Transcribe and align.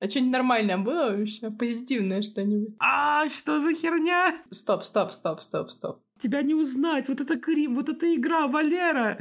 А 0.00 0.08
что-нибудь 0.08 0.32
нормальное 0.32 0.78
было 0.78 1.16
вообще? 1.16 1.50
Позитивное 1.50 2.22
что-нибудь? 2.22 2.76
А, 2.78 3.28
что 3.30 3.60
за 3.60 3.74
херня? 3.74 4.32
Стоп, 4.48 4.84
стоп, 4.84 5.10
стоп, 5.10 5.40
стоп, 5.40 5.70
стоп. 5.72 6.00
Тебя 6.20 6.42
не 6.42 6.54
узнать, 6.54 7.08
вот 7.08 7.20
это 7.20 7.36
Крим, 7.36 7.74
вот 7.74 7.88
эта 7.88 8.14
игра, 8.14 8.46
Валера! 8.46 9.18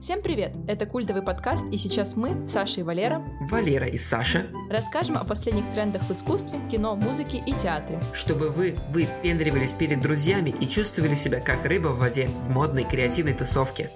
Всем 0.00 0.22
привет! 0.22 0.54
Это 0.68 0.86
культовый 0.86 1.22
подкаст, 1.22 1.66
и 1.72 1.76
сейчас 1.76 2.14
мы, 2.14 2.46
Саша 2.46 2.80
и 2.80 2.82
Валера, 2.84 3.26
Валера 3.50 3.86
и 3.86 3.96
Саша, 3.96 4.46
расскажем 4.70 5.16
о 5.16 5.24
последних 5.24 5.64
трендах 5.74 6.02
в 6.02 6.12
искусстве, 6.12 6.60
кино, 6.70 6.94
музыке 6.94 7.42
и 7.44 7.52
театре. 7.52 8.00
Чтобы 8.12 8.50
вы 8.50 8.76
выпендривались 8.90 9.72
перед 9.72 10.00
друзьями 10.00 10.54
и 10.60 10.68
чувствовали 10.68 11.14
себя 11.14 11.40
как 11.40 11.64
рыба 11.66 11.88
в 11.88 11.98
воде 11.98 12.28
в 12.42 12.50
модной 12.50 12.84
креативной 12.84 13.34
тусовке. 13.34 13.90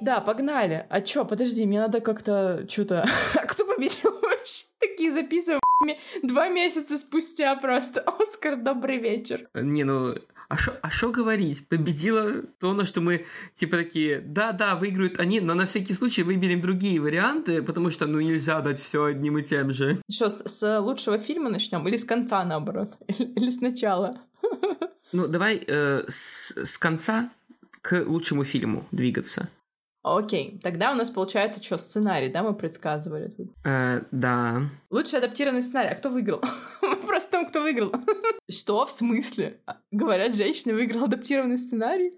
Да, 0.00 0.20
погнали. 0.20 0.86
А 0.88 1.00
чё, 1.00 1.24
подожди, 1.24 1.66
мне 1.66 1.80
надо 1.80 2.00
как-то 2.00 2.66
что-то... 2.68 3.06
А 3.34 3.46
кто 3.46 3.64
победил 3.64 4.12
вообще? 4.22 4.64
Такие 4.78 5.12
записываем 5.12 5.60
два 6.22 6.48
месяца 6.48 6.96
спустя 6.96 7.54
просто. 7.56 8.00
Оскар, 8.20 8.56
добрый 8.56 8.98
вечер. 8.98 9.48
Не, 9.54 9.84
ну, 9.84 10.14
а 10.48 10.56
что 10.56 10.78
а 10.82 10.90
шо 10.90 11.10
говорить? 11.10 11.68
Победила 11.68 12.42
то, 12.60 12.72
на 12.74 12.84
что 12.84 13.00
мы, 13.00 13.26
типа, 13.54 13.78
такие, 13.78 14.20
да-да, 14.20 14.76
выиграют 14.76 15.18
они, 15.18 15.40
но 15.40 15.54
на 15.54 15.66
всякий 15.66 15.94
случай 15.94 16.22
выберем 16.22 16.60
другие 16.60 17.00
варианты, 17.00 17.62
потому 17.62 17.90
что, 17.90 18.06
ну, 18.06 18.20
нельзя 18.20 18.60
дать 18.60 18.78
все 18.78 19.04
одним 19.04 19.38
и 19.38 19.42
тем 19.42 19.72
же. 19.72 19.98
Что, 20.10 20.30
с, 20.30 20.42
с 20.46 20.80
лучшего 20.80 21.18
фильма 21.18 21.48
начнем 21.50 21.86
или 21.88 21.96
с 21.96 22.04
конца, 22.04 22.44
наоборот? 22.44 22.94
Или, 23.08 23.24
или 23.32 23.50
сначала? 23.50 24.20
Ну, 25.12 25.28
давай 25.28 25.62
э, 25.66 26.04
с, 26.08 26.52
с 26.56 26.78
конца 26.78 27.30
к 27.80 28.04
лучшему 28.04 28.44
фильму 28.44 28.86
двигаться. 28.90 29.48
Окей, 30.06 30.60
тогда 30.62 30.92
у 30.92 30.94
нас 30.94 31.10
получается 31.10 31.60
что, 31.60 31.76
сценарий, 31.78 32.28
да, 32.28 32.44
мы 32.44 32.54
предсказывали 32.54 33.28
тут? 33.28 33.50
Э, 33.64 34.02
да. 34.12 34.62
Лучший 34.88 35.18
адаптированный 35.18 35.62
сценарий. 35.62 35.88
А 35.88 35.96
кто 35.96 36.10
выиграл? 36.10 36.40
В 36.80 37.30
том, 37.30 37.44
кто 37.46 37.60
выиграл. 37.60 37.92
Что? 38.48 38.86
В 38.86 38.92
смысле? 38.92 39.60
А, 39.66 39.78
говорят, 39.90 40.36
женщина 40.36 40.74
выиграла 40.74 41.06
адаптированный 41.06 41.58
сценарий? 41.58 42.12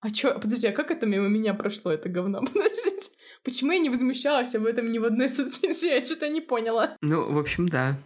А 0.00 0.10
чё? 0.10 0.38
Подожди, 0.38 0.68
а 0.68 0.72
как 0.72 0.90
это 0.90 1.04
мимо 1.04 1.28
меня 1.28 1.52
прошло, 1.52 1.92
это 1.92 2.08
говно? 2.08 2.40
Подождите. 2.52 3.10
Почему 3.44 3.72
я 3.72 3.78
не 3.78 3.90
возмущалась 3.90 4.54
об 4.54 4.64
этом 4.64 4.90
ни 4.90 4.98
в 4.98 5.04
одной 5.04 5.28
соцсети? 5.28 5.86
Я 5.86 6.06
что-то 6.06 6.30
не 6.30 6.40
поняла. 6.40 6.96
Ну, 7.02 7.30
в 7.30 7.38
общем, 7.38 7.68
да. 7.68 7.96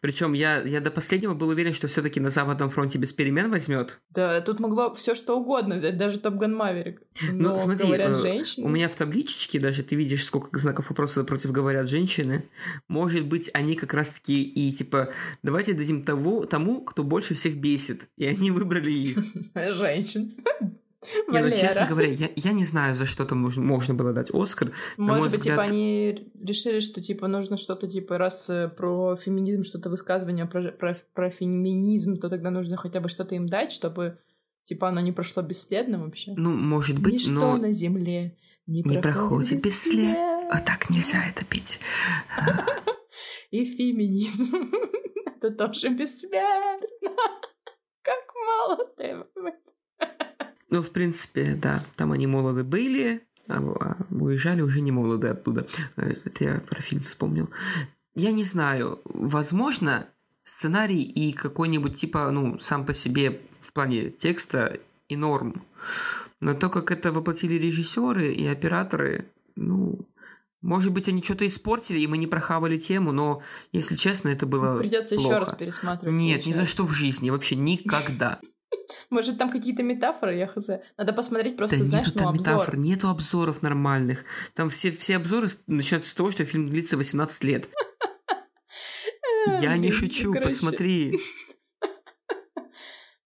Причем 0.00 0.32
я, 0.32 0.60
я 0.62 0.80
до 0.80 0.90
последнего 0.90 1.34
был 1.34 1.48
уверен, 1.48 1.72
что 1.72 1.88
все-таки 1.88 2.20
на 2.20 2.30
Западном 2.30 2.70
фронте 2.70 2.98
без 2.98 3.12
перемен 3.12 3.50
возьмет. 3.50 4.00
Да, 4.10 4.40
тут 4.40 4.60
могло 4.60 4.94
все 4.94 5.14
что 5.14 5.38
угодно 5.38 5.76
взять, 5.76 5.96
даже 5.96 6.18
Топ 6.18 6.34
Ган 6.34 6.54
Маверик. 6.54 7.02
Ну, 7.30 7.56
смотри, 7.56 7.86
говорят 7.86 8.10
э, 8.10 8.16
женщины. 8.16 8.66
у 8.66 8.68
меня 8.68 8.88
в 8.88 8.94
табличечке 8.94 9.58
даже 9.58 9.82
ты 9.82 9.96
видишь, 9.96 10.24
сколько 10.24 10.58
знаков 10.58 10.90
вопроса 10.90 11.24
против 11.24 11.52
говорят 11.52 11.88
женщины. 11.88 12.48
Может 12.88 13.26
быть, 13.26 13.50
они 13.52 13.74
как 13.74 13.94
раз-таки 13.94 14.42
и 14.42 14.72
типа, 14.72 15.12
давайте 15.42 15.74
дадим 15.74 16.02
того, 16.02 16.44
тому, 16.44 16.82
кто 16.84 17.04
больше 17.04 17.34
всех 17.34 17.56
бесит. 17.56 18.08
И 18.16 18.26
они 18.26 18.50
выбрали 18.50 18.90
их. 18.90 19.18
Женщин. 19.54 20.34
Не, 21.28 21.40
ну, 21.40 21.50
честно 21.50 21.86
говоря, 21.86 22.08
я, 22.08 22.30
я 22.34 22.52
не 22.52 22.64
знаю, 22.64 22.94
за 22.94 23.06
что 23.06 23.24
там 23.24 23.38
можно, 23.38 23.62
можно 23.62 23.94
было 23.94 24.12
дать 24.12 24.30
Оскар. 24.32 24.72
Может 24.96 25.24
быть, 25.24 25.40
взгляд... 25.40 25.56
типа, 25.56 25.62
они 25.62 26.32
решили, 26.42 26.80
что, 26.80 27.00
типа, 27.00 27.28
нужно 27.28 27.56
что-то, 27.56 27.88
типа, 27.88 28.18
раз 28.18 28.48
э, 28.50 28.68
про 28.68 29.16
феминизм, 29.16 29.64
что-то 29.64 29.90
высказывание 29.90 30.46
про, 30.46 30.72
про, 30.72 30.96
про 31.14 31.30
феминизм, 31.30 32.16
то 32.18 32.28
тогда 32.28 32.50
нужно 32.50 32.76
хотя 32.76 33.00
бы 33.00 33.08
что-то 33.08 33.34
им 33.34 33.48
дать, 33.48 33.72
чтобы, 33.72 34.18
типа, 34.62 34.88
оно 34.88 35.00
не 35.00 35.12
прошло 35.12 35.42
бесследно 35.42 35.98
вообще. 35.98 36.34
Ну, 36.36 36.54
может 36.54 36.98
быть, 36.98 37.14
Ничто 37.14 37.32
но... 37.32 37.56
на 37.56 37.72
земле 37.72 38.36
не, 38.66 38.82
не 38.82 38.98
проходит 38.98 39.62
бесследно. 39.62 40.34
А 40.50 40.58
так 40.58 40.90
нельзя 40.90 41.22
это 41.28 41.44
пить. 41.44 41.80
И 43.50 43.64
феминизм. 43.64 44.70
Это 45.36 45.50
тоже 45.50 45.90
бессмертно. 45.90 46.88
Как 48.02 48.24
мало 48.34 48.84
ты 48.96 49.24
ну, 50.70 50.82
в 50.82 50.90
принципе, 50.90 51.54
да, 51.54 51.84
там 51.96 52.12
они 52.12 52.26
молоды 52.26 52.64
были, 52.64 53.22
а, 53.48 53.56
а 53.58 53.96
уезжали 54.14 54.62
уже 54.62 54.80
не 54.80 54.92
молоды 54.92 55.28
оттуда. 55.28 55.66
Э, 55.96 56.14
это 56.24 56.44
я 56.44 56.60
про 56.60 56.80
фильм 56.80 57.02
вспомнил. 57.02 57.48
Я 58.14 58.32
не 58.32 58.44
знаю, 58.44 59.00
возможно, 59.04 60.08
сценарий 60.44 61.02
и 61.02 61.32
какой-нибудь 61.32 61.96
типа, 61.96 62.30
ну, 62.30 62.58
сам 62.60 62.86
по 62.86 62.94
себе 62.94 63.40
в 63.60 63.72
плане 63.72 64.10
текста 64.10 64.78
и 65.08 65.16
норм. 65.16 65.62
Но 66.40 66.54
то, 66.54 66.68
как 66.68 66.90
это 66.90 67.12
воплотили 67.12 67.54
режиссеры 67.54 68.32
и 68.32 68.46
операторы, 68.46 69.30
ну, 69.56 70.06
может 70.60 70.92
быть, 70.92 71.08
они 71.08 71.22
что-то 71.22 71.46
испортили, 71.46 71.98
и 71.98 72.06
мы 72.06 72.16
не 72.16 72.26
прохавали 72.26 72.78
тему, 72.78 73.12
но, 73.12 73.42
если 73.72 73.96
честно, 73.96 74.30
это 74.30 74.46
было 74.46 74.78
Придется 74.78 75.14
плохо. 75.16 75.28
еще 75.28 75.38
раз 75.38 75.54
пересматривать. 75.54 76.14
Нет, 76.14 76.36
получается. 76.36 76.48
ни 76.48 76.52
за 76.52 76.64
что 76.64 76.84
в 76.86 76.90
жизни, 76.90 77.28
вообще 77.30 77.54
никогда. 77.54 78.40
Может, 79.10 79.38
там 79.38 79.50
какие-то 79.50 79.82
метафоры, 79.82 80.36
я 80.36 80.46
хз. 80.46 80.68
Надо 80.96 81.12
посмотреть 81.12 81.56
просто, 81.56 81.78
да 81.78 81.84
знаешь, 81.84 82.06
нету 82.06 82.18
там 82.18 82.26
ну, 82.26 82.30
обзор. 82.30 82.54
метафор, 82.54 82.76
нету 82.76 83.08
обзоров 83.08 83.62
нормальных. 83.62 84.24
Там 84.54 84.68
все, 84.68 84.90
все 84.90 85.16
обзоры 85.16 85.48
начинаются 85.66 86.10
с 86.10 86.14
того, 86.14 86.30
что 86.30 86.44
фильм 86.44 86.68
длится 86.68 86.96
18 86.96 87.44
лет. 87.44 87.68
Я 89.60 89.76
не 89.76 89.90
шучу, 89.90 90.34
посмотри. 90.34 91.18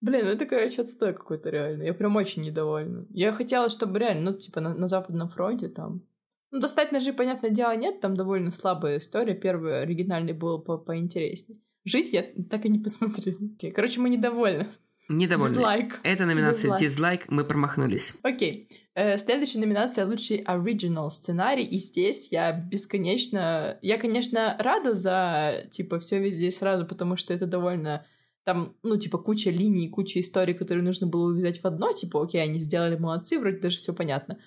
Блин, 0.01 0.27
ну 0.27 0.31
это, 0.31 0.47
короче, 0.47 0.83
отстой 0.83 1.13
какой-то 1.13 1.51
реально. 1.51 1.83
Я 1.83 1.95
прям 1.95 2.15
очень 2.17 2.43
недовольна. 2.43 3.07
Я 3.11 3.33
хотела, 3.33 3.69
чтобы 3.69 3.99
реально, 3.99 4.31
ну, 4.31 4.39
типа, 4.39 4.61
на, 4.61 4.75
на 4.75 4.87
Западном 4.87 5.29
фронте 5.29 5.69
там... 5.69 6.03
Ну, 6.51 6.61
достать 6.61 6.93
ножи, 6.93 7.13
понятное 7.13 7.51
дело, 7.51 7.77
нет, 7.77 8.01
там 8.01 8.17
довольно 8.17 8.53
слабая 8.53 8.99
история. 8.99 9.35
Первый 9.35 9.83
оригинальный 9.83 10.33
был 10.33 10.61
по 10.61 10.79
поинтереснее. 10.79 11.61
Жить 11.85 12.13
я 12.13 12.25
так 12.49 12.65
и 12.65 12.69
не 12.69 12.79
посмотрела. 12.79 13.39
Короче, 13.75 14.01
мы 14.01 14.09
недовольны. 14.09 14.69
Недовольны. 15.09 15.55
Дизлайк. 15.55 16.01
Это 16.03 16.27
номинация 16.27 16.77
дизлайк. 16.77 17.31
мы 17.31 17.45
промахнулись. 17.45 18.15
Окей. 18.23 18.69
Э, 18.95 19.17
следующая 19.17 19.61
номинация 19.61 20.07
лучший 20.07 20.39
оригинал 20.39 21.11
сценарий. 21.11 21.65
И 21.65 21.79
здесь 21.79 22.31
я 22.31 22.53
бесконечно... 22.53 23.79
Я, 23.81 23.97
конечно, 23.97 24.57
рада 24.59 24.95
за, 24.95 25.65
типа, 25.71 25.99
все 25.99 26.19
везде 26.19 26.51
сразу, 26.51 26.85
потому 26.87 27.17
что 27.17 27.33
это 27.33 27.47
довольно 27.47 28.05
там, 28.45 28.75
ну, 28.83 28.97
типа, 28.97 29.19
куча 29.19 29.51
линий, 29.51 29.91
куча 29.91 30.21
историй, 30.21 30.55
которые 30.55 30.83
нужно 30.83 31.07
было 31.07 31.31
увязать 31.31 31.63
в 31.63 31.67
одно, 31.67 31.93
типа, 31.93 32.23
окей, 32.23 32.43
они 32.43 32.59
сделали 32.59 32.97
молодцы, 32.97 33.39
вроде 33.39 33.59
даже 33.59 33.79
все 33.79 33.93
понятно. 33.93 34.39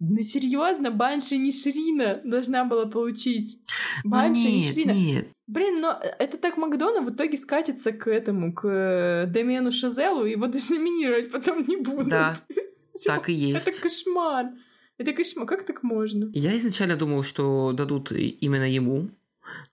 Ну, 0.00 0.22
серьезно, 0.22 0.90
Банши 0.90 1.36
Нишрина 1.36 2.22
должна 2.24 2.64
была 2.64 2.86
получить. 2.86 3.60
Банши 4.02 4.44
нет, 4.44 4.52
Нишрина. 4.52 4.92
Нет. 4.92 5.28
Блин, 5.46 5.80
но 5.82 6.00
это 6.18 6.38
так 6.38 6.56
Макдона 6.56 7.02
в 7.02 7.10
итоге 7.10 7.36
скатится 7.36 7.92
к 7.92 8.06
этому, 8.08 8.54
к 8.54 8.66
э, 8.66 9.26
Демену 9.30 9.70
Шазелу, 9.70 10.24
его 10.24 10.46
даже 10.46 10.70
номинировать 10.70 11.30
потом 11.30 11.66
не 11.66 11.76
будут. 11.76 12.08
Да, 12.08 12.34
так 13.04 13.28
и 13.28 13.34
есть. 13.34 13.68
Это 13.68 13.82
кошмар. 13.82 14.46
Это 14.96 15.12
кошмар. 15.12 15.46
Как 15.46 15.66
так 15.66 15.82
можно? 15.82 16.30
Я 16.32 16.56
изначально 16.56 16.96
думал, 16.96 17.22
что 17.22 17.72
дадут 17.72 18.10
именно 18.10 18.70
ему, 18.70 19.10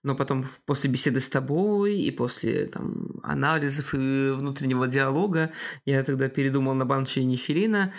но 0.02 0.14
потом 0.14 0.44
после 0.66 0.90
беседы 0.90 1.20
с 1.20 1.30
тобой 1.30 2.00
и 2.00 2.10
после 2.10 2.66
там, 2.66 3.20
анализов 3.22 3.94
и 3.94 4.30
внутреннего 4.32 4.86
диалога 4.86 5.52
я 5.86 6.04
тогда 6.04 6.28
передумал 6.28 6.74
на 6.74 6.84
Банши 6.84 7.20
и 7.20 7.24
Неферина, 7.24 7.94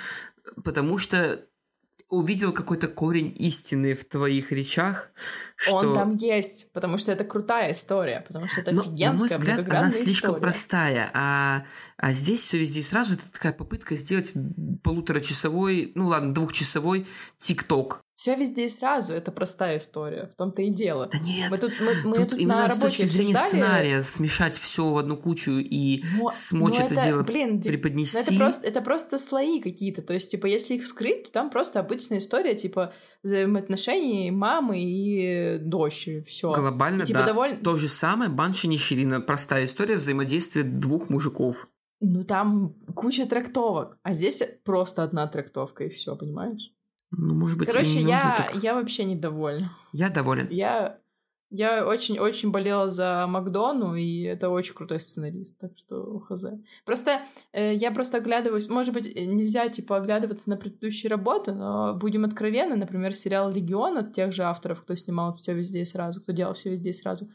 потому 0.64 1.00
что 1.00 1.46
увидел 2.10 2.52
какой-то 2.52 2.88
корень 2.88 3.34
истины 3.38 3.94
в 3.94 4.04
твоих 4.04 4.52
речах. 4.52 5.12
Что... 5.56 5.78
Он 5.78 5.94
там 5.94 6.16
есть, 6.16 6.72
потому 6.74 6.98
что 6.98 7.12
это 7.12 7.24
крутая 7.24 7.72
история, 7.72 8.26
потому 8.28 8.48
что 8.48 8.62
это 8.62 8.72
Но, 8.72 8.82
офигенская, 8.82 9.38
на 9.38 9.46
мой 9.46 9.56
взгляд, 9.62 9.70
она 9.70 9.92
слишком 9.92 10.32
история. 10.32 10.42
простая, 10.42 11.12
а, 11.14 11.66
а 11.98 12.14
здесь 12.14 12.42
все 12.42 12.58
везде 12.58 12.82
сразу 12.82 13.14
это 13.14 13.32
такая 13.32 13.54
попытка 13.54 13.96
сделать 13.96 14.34
полуторачасовой, 14.84 15.92
ну 15.96 16.08
ладно, 16.08 16.34
двухчасовой 16.34 17.06
тикток. 17.38 18.02
Все 18.20 18.36
везде 18.36 18.66
и 18.66 18.70
сразу, 18.70 19.14
это 19.14 19.32
простая 19.32 19.78
история, 19.78 20.30
в 20.34 20.36
том-то 20.36 20.62
и 20.62 20.70
дело. 20.70 21.08
Да 21.10 21.18
нет, 21.20 21.50
мы 21.50 21.58
тут, 21.58 21.72
мы, 21.80 21.94
мы 22.04 22.18
тут, 22.18 22.32
тут 22.32 22.40
именно 22.40 22.64
на 22.64 22.70
с 22.70 22.78
точки 22.78 23.04
зрения 23.04 23.36
обсуждали... 23.36 23.62
сценария 23.62 24.04
смешать 24.04 24.58
все 24.58 24.90
в 24.90 24.98
одну 24.98 25.16
кучу 25.16 25.52
и 25.54 26.04
но, 26.18 26.30
смочь 26.30 26.80
но 26.80 26.86
это, 26.86 26.96
это 26.96 27.04
дело 27.06 27.24
блин, 27.24 27.62
преподнести. 27.62 28.20
Это 28.20 28.36
просто, 28.36 28.68
это 28.68 28.82
просто 28.82 29.18
слои 29.18 29.62
какие-то, 29.62 30.02
то 30.02 30.14
есть, 30.14 30.32
типа, 30.32 30.48
если 30.48 30.74
их 30.74 30.84
вскрыть, 30.84 31.28
то 31.28 31.32
там 31.32 31.50
просто 31.50 31.80
обычная 31.80 32.18
история, 32.18 32.56
типа, 32.56 32.92
взаимоотношений 33.24 34.32
мамы 34.32 34.84
и 34.84 35.58
дочери, 35.58 36.20
все. 36.28 36.52
Глобально, 36.52 37.04
и, 37.04 37.06
типа, 37.06 37.20
да. 37.20 37.28
Довольно... 37.28 37.64
То 37.64 37.78
же 37.78 37.88
самое 37.88 38.30
Банши 38.30 38.68
Нищерина, 38.68 39.22
простая 39.22 39.64
история 39.64 39.96
взаимодействия 39.96 40.64
двух 40.64 41.10
мужиков. 41.10 41.70
Ну, 42.02 42.26
там 42.26 42.76
куча 42.94 43.26
трактовок, 43.28 43.98
а 44.04 44.14
здесь 44.14 44.44
просто 44.66 45.04
одна 45.04 45.26
трактовка, 45.28 45.86
и 45.86 45.90
все, 45.90 46.18
понимаешь? 46.18 46.74
Ну, 47.12 47.34
может 47.36 47.58
быть, 47.58 47.72
Короче, 47.72 48.02
я, 48.02 48.36
так... 48.38 48.64
я 48.64 48.76
вообще 48.76 49.06
недовольна. 49.06 49.66
Я 49.94 50.10
доволен. 50.10 50.48
Я... 50.50 51.00
Я 51.52 51.84
очень-очень 51.84 52.52
болела 52.52 52.92
за 52.92 53.26
Макдону, 53.28 53.96
и 53.96 54.22
это 54.22 54.52
очень 54.52 54.76
крутой 54.76 55.00
сценарист, 55.00 55.58
так 55.58 55.72
что 55.76 56.20
хз. 56.20 56.46
Просто 56.86 57.24
э, 57.54 57.74
я 57.74 57.90
просто 57.90 58.18
оглядываюсь, 58.18 58.70
может 58.70 58.94
быть, 58.94 59.08
э, 59.08 59.26
нельзя, 59.26 59.68
типа, 59.68 59.98
оглядываться 59.98 60.52
на 60.52 60.58
предыдущие 60.58 61.10
работы, 61.10 61.54
но 61.54 61.96
будем 61.96 62.24
откровенны, 62.24 62.76
например, 62.76 63.16
сериал 63.16 63.52
«Легион» 63.52 63.98
от 63.98 64.14
тех 64.14 64.32
же 64.32 64.44
авторов, 64.44 64.84
кто 64.84 64.94
снимал 64.94 65.34
все 65.34 65.56
везде 65.56 65.82
и 65.82 65.86
сразу, 65.86 66.22
кто 66.22 66.34
делал 66.34 66.54
все 66.54 66.70
везде 66.70 66.92
и 66.92 66.94
сразу, 66.94 67.28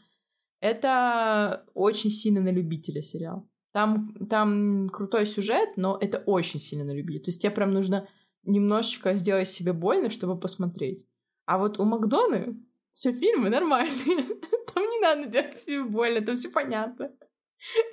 это 0.61 1.65
очень 1.73 2.09
сильно 2.09 2.39
на 2.39 2.53
любителя 2.53 3.01
сериал. 3.01 3.45
Там, 3.73 4.15
там 4.29 4.87
крутой 4.87 5.25
сюжет, 5.25 5.71
но 5.75 5.97
это 5.99 6.19
очень 6.19 6.61
сильно 6.61 6.85
на 6.85 6.95
любителя. 6.95 7.25
То 7.25 7.29
есть 7.31 7.41
тебе 7.41 7.51
прям 7.51 7.73
нужно 7.73 8.07
немножечко 8.45 9.13
сделать 9.15 9.49
себе 9.49 9.73
больно, 9.73 10.09
чтобы 10.09 10.39
посмотреть. 10.39 11.05
А 11.45 11.57
вот 11.57 11.79
у 11.79 11.85
Макдоны 11.85 12.57
все 12.93 13.11
фильмы 13.13 13.49
нормальные. 13.49 14.25
Там 14.73 14.83
не 14.89 14.99
надо 14.99 15.27
делать 15.27 15.53
себе 15.53 15.83
больно, 15.83 16.25
там 16.25 16.37
все 16.37 16.49
понятно. 16.49 17.11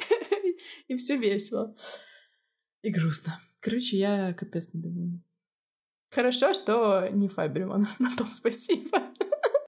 И 0.89 0.97
все 0.97 1.17
весело. 1.17 1.75
И 2.83 2.91
грустно. 2.91 3.39
Короче, 3.61 3.97
я 3.99 4.35
капец 4.35 4.73
недовольна. 4.73 5.23
Хорошо, 6.11 6.55
что 6.55 7.09
не 7.09 7.29
Фаберман. 7.29 7.87
На 7.99 8.17
том 8.17 8.31
спасибо. 8.31 9.03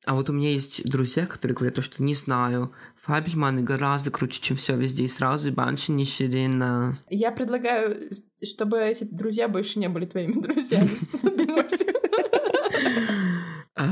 А 0.06 0.14
вот 0.14 0.28
у 0.28 0.32
меня 0.32 0.50
есть 0.50 0.84
друзья, 0.84 1.26
которые 1.26 1.56
говорят, 1.56 1.76
то, 1.76 1.82
что 1.82 2.02
не 2.02 2.14
знаю, 2.14 2.72
Фабельманы 3.02 3.62
гораздо 3.62 4.10
круче, 4.10 4.40
чем 4.40 4.56
все 4.56 4.76
везде 4.76 5.04
и 5.04 5.08
сразу, 5.08 5.48
и 5.48 5.52
Банши 5.52 5.92
не 5.92 6.04
Ширина. 6.04 6.98
Я 7.08 7.32
предлагаю, 7.32 8.10
чтобы 8.42 8.78
эти 8.80 9.04
друзья 9.04 9.48
больше 9.48 9.78
не 9.78 9.88
были 9.88 10.04
твоими 10.06 10.40
друзьями. 10.40 10.90
Задумайся. 11.12 11.86
А. 13.74 13.90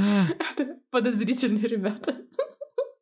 Подозрительные 0.90 1.66
ребята. 1.66 2.16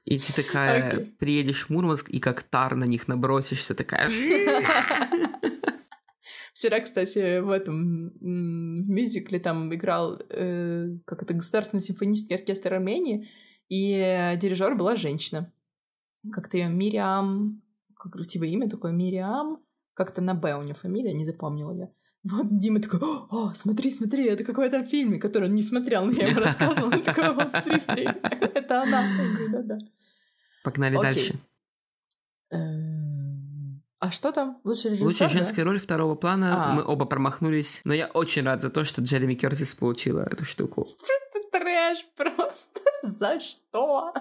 И 0.04 0.18
ты 0.18 0.32
такая 0.32 1.12
приедешь 1.18 1.66
в 1.66 1.70
Мурманск 1.70 2.08
и 2.08 2.20
как 2.20 2.42
тар 2.42 2.74
на 2.74 2.84
них 2.84 3.08
набросишься, 3.08 3.74
такая... 3.74 4.08
Вчера, 6.60 6.80
кстати, 6.80 7.38
в 7.40 7.48
этом 7.48 8.10
в 8.10 8.90
мюзикле 8.90 9.38
там 9.38 9.74
играл 9.74 10.20
э, 10.28 10.88
как 11.06 11.22
это 11.22 11.32
государственный 11.32 11.80
симфонический 11.80 12.36
оркестр 12.36 12.74
Армении, 12.74 13.30
и 13.70 14.36
дирижер 14.38 14.74
была 14.74 14.94
женщина. 14.94 15.50
Как-то 16.30 16.58
ее 16.58 16.68
Мириам, 16.68 17.62
как 17.96 18.12
красивое 18.12 18.48
имя 18.48 18.68
такое, 18.68 18.92
Мириам, 18.92 19.64
как-то 19.94 20.20
на 20.20 20.34
Б 20.34 20.54
у 20.54 20.60
нее 20.60 20.74
фамилия, 20.74 21.14
не 21.14 21.24
запомнила 21.24 21.72
я. 21.72 21.88
Вот 22.24 22.58
Дима 22.58 22.82
такой, 22.82 23.00
о, 23.02 23.54
смотри, 23.54 23.90
смотри, 23.90 24.26
это 24.26 24.44
какой-то 24.44 24.84
фильм, 24.84 25.18
который 25.18 25.48
он 25.48 25.54
не 25.54 25.62
смотрел, 25.62 26.04
но 26.04 26.12
я 26.12 26.28
ему 26.28 26.40
рассказывала. 26.40 26.92
Он 26.94 27.02
такой, 27.02 27.24
о, 27.24 27.48
смотри, 27.48 27.80
смотри, 27.80 28.04
это 28.30 28.82
она. 28.82 29.02
Да-да. 29.50 29.78
Погнали 30.62 30.96
дальше. 30.96 31.40
А 34.00 34.10
что 34.10 34.32
там? 34.32 34.58
Лучшая 34.64 34.92
режиссер, 34.92 35.06
Лучшая 35.06 35.28
женская 35.28 35.62
роль 35.62 35.78
второго 35.78 36.14
плана. 36.14 36.70
А. 36.70 36.72
Мы 36.72 36.82
оба 36.82 37.04
промахнулись. 37.04 37.82
Но 37.84 37.92
я 37.92 38.06
очень 38.06 38.44
рад 38.44 38.62
за 38.62 38.70
то, 38.70 38.84
что 38.86 39.02
Джереми 39.02 39.34
Кертис 39.34 39.74
получила 39.74 40.22
эту 40.22 40.46
штуку. 40.46 40.86
Это 41.32 41.58
трэш 41.58 42.06
просто. 42.16 42.80
За 43.02 43.38
что? 43.40 44.12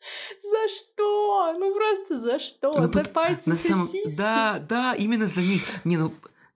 За 0.00 0.68
что? 0.68 1.54
Ну 1.58 1.74
просто 1.74 2.18
за 2.18 2.38
что? 2.38 2.70
Ну, 2.74 2.86
за 2.88 3.00
под- 3.00 3.12
пальцы 3.12 3.50
на 3.50 3.56
самом-? 3.56 3.88
Да, 4.16 4.58
да, 4.68 4.94
именно 4.94 5.26
за 5.26 5.40
них. 5.40 5.62
Не, 5.84 5.96
ну, 5.96 6.08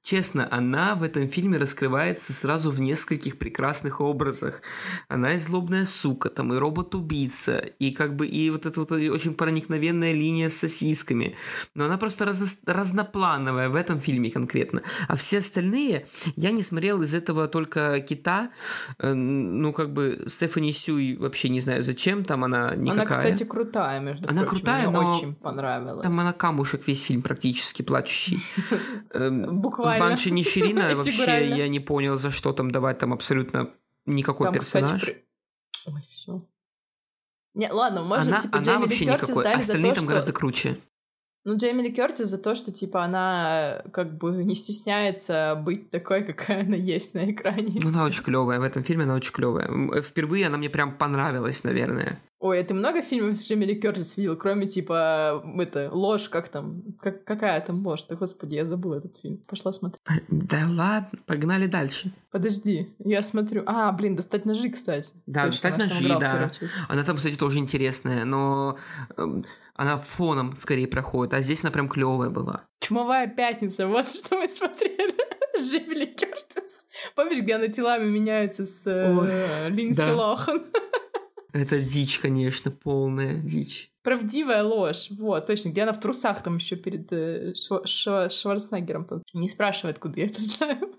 честно, 0.02 0.48
она 0.50 0.94
в 0.94 1.02
этом 1.02 1.28
фильме 1.28 1.58
раскрывается 1.58 2.32
сразу 2.32 2.70
в 2.70 2.80
нескольких 2.80 3.38
прекрасных 3.38 4.00
образах. 4.00 4.62
Она 5.08 5.34
и 5.34 5.38
злобная 5.38 5.86
сука, 5.86 6.28
там, 6.28 6.52
и 6.52 6.58
робот-убийца, 6.58 7.58
и 7.58 7.90
как 7.92 8.16
бы, 8.16 8.26
и 8.26 8.50
вот 8.50 8.66
эта 8.66 8.80
вот 8.80 8.90
очень 8.92 9.34
проникновенная 9.34 10.12
линия 10.12 10.48
с 10.50 10.56
сосисками. 10.56 11.36
Но 11.74 11.84
она 11.84 11.96
просто 11.98 12.24
разно- 12.24 12.58
разноплановая 12.66 13.68
в 13.68 13.76
этом 13.76 14.00
фильме 14.00 14.30
конкретно. 14.30 14.82
А 15.08 15.16
все 15.16 15.38
остальные, 15.38 16.06
я 16.36 16.50
не 16.50 16.62
смотрел 16.62 17.02
из 17.02 17.14
этого 17.14 17.48
только 17.48 18.00
Кита. 18.00 18.50
Э, 18.98 19.12
Ну, 19.14 19.72
как 19.72 19.92
бы, 19.92 20.24
Стефани 20.26 20.72
Сюй 20.72 21.16
вообще 21.16 21.48
не 21.48 21.60
знаю 21.60 21.82
зачем, 21.82 22.24
там 22.24 22.44
она 22.44 22.74
никакая. 22.74 22.92
Она, 22.92 23.04
кстати, 23.04 23.44
крутая, 23.44 24.00
между 24.00 24.28
Она 24.28 24.42
прочим. 24.42 24.56
крутая, 24.56 24.88
Мне 24.88 25.00
но 25.00 25.10
очень 25.10 25.34
понравилась. 25.34 26.02
Там 26.02 26.18
она 26.18 26.32
камушек 26.32 26.86
весь 26.88 27.02
фильм 27.02 27.22
практически 27.22 27.82
плачущий. 27.82 28.40
Эм, 29.12 29.60
Буквально. 29.60 29.91
В 29.96 30.00
Банши 30.00 30.30
Ниширина 30.30 30.94
вообще 30.94 31.12
Фигурально. 31.12 31.54
я 31.54 31.68
не 31.68 31.80
понял, 31.80 32.18
за 32.18 32.30
что 32.30 32.52
там 32.52 32.70
давать 32.70 32.98
там 32.98 33.12
абсолютно 33.12 33.70
никакой 34.06 34.46
Там, 34.46 34.54
персонаж. 34.54 35.00
кстати, 35.00 35.04
при- 35.84 35.92
Ой, 35.92 36.02
все. 36.10 36.46
Не, 37.54 37.70
ладно, 37.70 38.02
может, 38.02 38.28
она 38.28 38.40
типа, 38.40 38.56
она 38.58 38.64
Джейми 38.64 38.78
Ли 38.78 38.82
вообще 38.84 39.04
Кёртис 39.04 39.28
никакой. 39.28 39.52
Остальные 39.52 39.90
то, 39.90 39.94
там 39.96 40.02
что... 40.04 40.08
гораздо 40.08 40.32
круче. 40.32 40.78
Ну, 41.44 41.56
Джейми 41.56 41.82
Ли 41.82 41.92
Кёртис 41.92 42.28
за 42.28 42.38
то, 42.38 42.54
что, 42.54 42.72
типа, 42.72 43.04
она 43.04 43.82
как 43.92 44.16
бы 44.16 44.30
не 44.44 44.54
стесняется 44.54 45.60
быть 45.62 45.90
такой, 45.90 46.24
какая 46.24 46.62
она 46.62 46.76
есть 46.76 47.14
на 47.14 47.30
экране. 47.30 47.80
Ну, 47.82 47.88
она 47.88 48.04
очень 48.04 48.22
клевая. 48.22 48.58
В 48.60 48.62
этом 48.62 48.82
фильме 48.82 49.04
она 49.04 49.14
очень 49.14 49.32
клевая. 49.32 50.00
Впервые 50.02 50.46
она 50.46 50.56
мне 50.56 50.70
прям 50.70 50.96
понравилась, 50.96 51.64
наверное. 51.64 52.22
Ой, 52.42 52.58
а 52.58 52.64
ты 52.64 52.74
много 52.74 53.02
фильмов 53.02 53.36
с 53.36 53.46
Джейми 53.46 53.64
Ли 53.64 53.76
Кёртис 53.76 54.16
видел, 54.16 54.36
кроме, 54.36 54.66
типа, 54.66 55.44
это, 55.58 55.88
ложь, 55.92 56.28
как 56.28 56.48
там, 56.48 56.82
как, 57.00 57.22
какая 57.22 57.60
там 57.60 57.86
ложь? 57.86 58.04
Да, 58.08 58.16
господи, 58.16 58.56
я 58.56 58.66
забыла 58.66 58.96
этот 58.96 59.16
фильм. 59.16 59.36
Пошла 59.46 59.72
смотреть. 59.72 60.02
Да 60.28 60.66
ладно, 60.68 61.20
погнали 61.24 61.66
дальше. 61.66 62.12
Подожди, 62.32 62.92
я 62.98 63.22
смотрю. 63.22 63.62
А, 63.66 63.92
блин, 63.92 64.16
достать 64.16 64.44
ножи, 64.44 64.70
кстати. 64.70 65.10
Да, 65.26 65.44
Точно, 65.44 65.70
«Достать 65.70 65.88
ножи», 65.88 66.18
да. 66.18 66.50
Она 66.88 67.04
там, 67.04 67.16
кстати, 67.16 67.36
тоже 67.36 67.60
интересная, 67.60 68.24
но 68.24 68.76
эм, 69.16 69.44
она 69.76 69.98
фоном 69.98 70.56
скорее 70.56 70.88
проходит, 70.88 71.34
а 71.34 71.40
здесь 71.42 71.62
она 71.62 71.70
прям 71.70 71.88
клевая 71.88 72.30
была. 72.30 72.64
Чумовая 72.80 73.28
пятница, 73.28 73.86
вот 73.86 74.08
что 74.08 74.36
мы 74.36 74.48
смотрели. 74.48 75.14
с 75.56 75.72
Джейми 75.72 75.94
Ли 75.94 76.06
Кёртис. 76.06 76.86
Помнишь, 77.14 77.38
где 77.38 77.54
она 77.54 77.68
телами 77.68 78.08
меняется 78.08 78.64
с 78.64 78.86
э, 78.86 79.68
Линдси 79.68 80.06
да. 80.06 80.14
Лохан? 80.14 80.64
Это 81.52 81.78
дичь, 81.80 82.18
конечно, 82.18 82.70
полная 82.70 83.34
дичь. 83.34 83.90
Правдивая 84.02 84.62
ложь. 84.64 85.10
Вот, 85.10 85.46
точно. 85.46 85.68
Где 85.70 85.82
она 85.82 85.92
в 85.92 86.00
трусах 86.00 86.42
там 86.42 86.56
еще 86.56 86.76
перед 86.76 87.12
э, 87.12 87.52
Шва- 87.52 87.84
Шва- 87.84 88.30
Шварценеггером. 88.30 89.04
там. 89.04 89.20
Не 89.34 89.48
спрашивай, 89.48 89.92
откуда 89.92 90.20
я 90.20 90.26
это 90.26 90.40
знаю. 90.40 90.96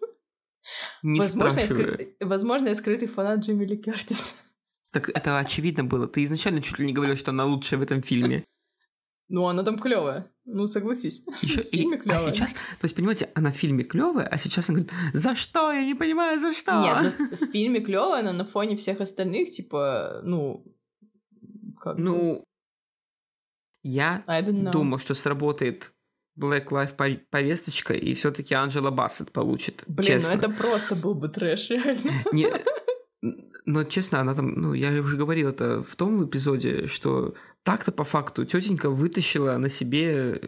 Не 1.02 1.20
возможно, 1.20 1.60
я 1.60 1.66
скры- 1.66 2.16
возможно, 2.22 2.68
я 2.70 2.76
скрытый 2.76 3.08
фанат 3.08 3.40
Джейми 3.42 3.66
Ли 3.66 3.78
Кёртис. 3.78 4.36
Так 4.92 5.10
это 5.10 5.40
очевидно 5.40 5.84
было. 5.84 6.08
Ты 6.08 6.24
изначально 6.24 6.62
чуть 6.62 6.80
ли 6.80 6.86
не 6.86 6.94
говорил, 6.94 7.18
что 7.18 7.32
она 7.32 7.46
лучшая 7.46 7.80
в 7.80 7.84
этом 7.84 8.02
фильме. 8.04 8.46
Ну, 9.28 9.48
она 9.48 9.64
там 9.64 9.80
клевая. 9.80 10.32
Ну, 10.46 10.68
согласись. 10.68 11.24
Еще, 11.42 11.64
В 11.64 11.68
фильме 11.70 11.96
а 11.98 12.00
клёвая. 12.00 12.20
сейчас, 12.20 12.54
то 12.54 12.60
есть, 12.84 12.96
понимаете, 12.96 13.30
она 13.34 13.50
в 13.52 13.56
фильме 13.56 13.84
клевая, 13.84 14.28
а 14.28 14.38
сейчас 14.38 14.70
она 14.70 14.80
говорит, 14.82 14.94
за 15.14 15.36
что? 15.36 15.72
Я 15.72 15.86
не 15.86 15.96
понимаю, 15.96 16.40
за 16.40 16.54
что? 16.54 16.82
Нет, 16.82 17.16
ну, 17.18 17.30
в 17.36 17.52
фильме 17.52 17.80
клевая, 17.80 18.24
но 18.24 18.34
на 18.34 18.44
фоне 18.46 18.76
всех 18.76 19.00
остальных, 19.02 19.50
типа, 19.50 20.22
ну... 20.26 20.66
Как 21.80 21.98
Ну, 21.98 22.44
я 23.84 24.24
know. 24.28 24.72
думал, 24.72 24.98
что 25.00 25.14
сработает 25.14 25.92
Black 26.40 26.68
Life 26.70 26.96
пов- 26.96 27.22
повесточка, 27.30 27.94
и 27.94 28.14
все-таки 28.14 28.54
Анджела 28.54 28.90
Бассет 28.92 29.32
получит. 29.32 29.84
Блин, 29.88 30.08
честно. 30.20 30.32
ну 30.34 30.38
это 30.40 30.50
просто 30.50 30.96
был 30.96 31.14
бы 31.14 31.30
трэш, 31.30 31.70
реально. 31.70 32.12
Не- 32.34 32.52
но 33.66 33.84
честно, 33.86 34.20
она 34.20 34.34
там, 34.36 34.50
ну, 34.50 34.74
я 34.74 34.90
уже 35.02 35.16
говорил 35.18 35.50
это 35.50 35.82
в 35.82 35.96
том 35.96 36.26
эпизоде, 36.26 36.88
что 36.88 37.34
так-то 37.64 37.92
по 37.92 38.04
факту 38.04 38.46
тетенька 38.46 38.90
вытащила 38.90 39.58
на 39.58 39.70
себе 39.70 40.42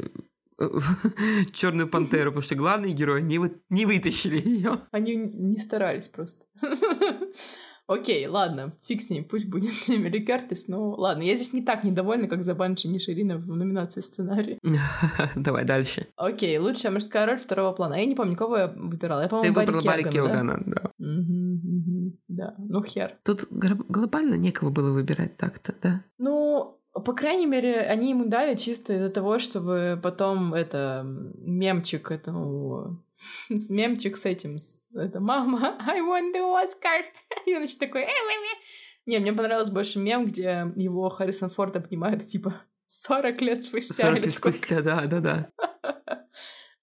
черную 1.53 1.87
пантеру, 1.87 2.31
потому 2.31 2.41
что 2.41 2.55
главные 2.55 2.93
герои 2.93 3.21
не, 3.21 3.39
вы- 3.39 3.61
не 3.69 3.85
вытащили 3.85 4.37
ее. 4.37 4.81
Они 4.91 5.15
не 5.15 5.57
старались 5.57 6.07
просто. 6.07 6.45
Окей, 7.87 8.25
ладно, 8.25 8.73
фиг 8.87 8.99
с 8.99 9.11
ней, 9.11 9.21
пусть 9.21 9.47
будет 9.47 9.69
Эмили 9.89 10.17
Кертис, 10.17 10.67
ну 10.67 10.89
ладно, 10.89 11.21
я 11.21 11.35
здесь 11.35 11.53
не 11.53 11.61
так 11.61 11.83
недовольна, 11.83 12.27
как 12.27 12.43
за 12.43 12.55
Банши 12.55 12.87
Ниширина 12.87 13.37
в 13.37 13.45
номинации 13.47 14.01
сценарий. 14.01 14.57
Давай 15.35 15.65
дальше. 15.65 16.07
Окей, 16.15 16.57
лучшая 16.57 16.91
мужская 16.91 17.27
роль 17.27 17.37
второго 17.37 17.73
плана. 17.73 17.93
Я 17.95 18.05
не 18.07 18.15
помню, 18.15 18.35
кого 18.35 18.57
я 18.57 18.67
выбирала. 18.67 19.19
Я, 19.21 19.27
Ты 19.27 19.29
по-моему, 19.29 19.55
выбрала 19.55 19.81
Барри 19.81 20.09
Келгана, 20.09 20.63
да. 20.65 20.81
да? 20.81 20.91
Да, 22.27 22.55
ну 22.57 22.83
хер. 22.83 23.17
Тут 23.23 23.45
глобально 23.51 24.33
некого 24.33 24.71
было 24.71 24.91
выбирать 24.91 25.37
так-то, 25.37 25.75
да? 25.81 26.03
Ну, 26.17 26.74
по 27.01 27.13
крайней 27.13 27.45
мере, 27.45 27.81
они 27.81 28.11
ему 28.11 28.25
дали 28.25 28.55
чисто 28.55 28.93
из-за 28.93 29.09
того, 29.09 29.39
чтобы 29.39 29.99
потом 30.01 30.53
это 30.53 31.01
мемчик 31.05 32.11
этому 32.11 33.03
с- 33.49 33.69
мемчик 33.69 34.17
с 34.17 34.25
этим, 34.25 34.57
с- 34.59 34.81
это 34.93 35.19
мама, 35.19 35.75
I 35.85 35.99
won 36.01 36.33
the 36.33 36.41
Oscar. 36.41 37.03
И 37.45 37.55
он 37.55 37.63
еще 37.63 37.77
такой, 37.77 38.01
«Э, 38.01 38.05
э, 38.05 38.09
э». 38.09 38.55
Не, 39.07 39.19
мне 39.19 39.33
понравился 39.33 39.71
больше 39.71 39.99
мем, 39.99 40.25
где 40.25 40.71
его 40.75 41.09
Харрисон 41.09 41.49
Форд 41.49 41.75
обнимает, 41.75 42.25
типа, 42.25 42.53
40 42.87 43.41
лет 43.41 43.61
спустя. 43.63 43.93
40 43.93 44.17
или 44.17 44.25
лет 44.25 44.33
спустя, 44.33 44.81
да, 44.81 45.05
да, 45.05 45.19
да. 45.19 45.49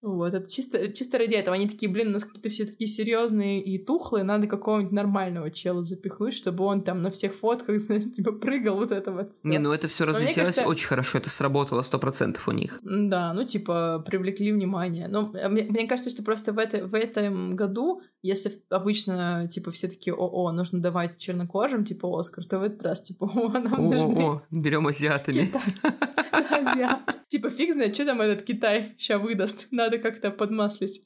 Вот, 0.02 0.34
это 0.34 0.50
чисто, 0.50 0.92
чисто 0.92 1.18
ради 1.18 1.34
этого. 1.34 1.54
Они 1.54 1.68
такие, 1.68 1.90
блин, 1.90 2.08
у 2.08 2.10
нас 2.10 2.24
какие-то 2.24 2.48
все 2.48 2.66
такие 2.66 2.88
серьезные 2.88 3.62
и 3.62 3.78
тухлые, 3.78 4.24
надо 4.24 4.48
какого-нибудь 4.48 4.92
нормального 4.92 5.48
чела 5.50 5.84
запихнуть, 5.84 6.34
чтобы 6.34 6.64
он 6.64 6.82
там 6.82 7.02
на 7.02 7.10
всех 7.12 7.34
фотках, 7.34 7.78
знаешь, 7.80 8.12
типа 8.12 8.32
прыгал 8.32 8.76
вот 8.76 8.90
это 8.90 9.12
вот. 9.12 9.30
Не, 9.44 9.58
ну 9.58 9.72
это 9.72 9.86
все 9.86 10.04
разлетелось 10.04 10.50
кажется... 10.50 10.66
очень 10.66 10.88
хорошо, 10.88 11.18
это 11.18 11.30
сработало 11.30 11.82
сто 11.82 12.00
процентов 12.00 12.48
у 12.48 12.52
них. 12.52 12.80
Да, 12.82 13.32
ну 13.32 13.44
типа 13.44 14.02
привлекли 14.04 14.52
внимание. 14.52 15.06
Но 15.06 15.30
э, 15.34 15.48
мне, 15.48 15.62
мне 15.62 15.86
кажется, 15.86 16.10
что 16.10 16.24
просто 16.24 16.52
в, 16.52 16.58
это, 16.58 16.84
в 16.84 16.94
этом 16.96 17.54
году, 17.54 18.02
если 18.22 18.62
обычно 18.70 19.48
типа 19.48 19.72
все 19.72 19.88
такие, 19.88 20.14
о-о, 20.14 20.52
нужно 20.52 20.80
давать 20.80 21.18
чернокожим, 21.18 21.84
типа 21.84 22.18
Оскар, 22.18 22.44
то 22.44 22.60
в 22.60 22.62
этот 22.62 22.82
раз 22.82 23.02
типа, 23.02 23.24
о, 23.34 23.48
нам 23.58 23.74
о, 23.74 23.94
нужны... 23.94 24.24
О, 24.24 24.42
берем 24.50 24.86
азиатами. 24.86 25.52
Азиат. 26.32 27.28
Типа 27.28 27.50
фиг 27.50 27.72
знает, 27.72 27.94
что 27.94 28.06
там 28.06 28.20
этот 28.20 28.44
Китай 28.44 28.94
сейчас 28.96 29.20
выдаст. 29.20 29.68
Надо 29.70 29.98
как-то 29.98 30.30
подмаслить 30.30 31.04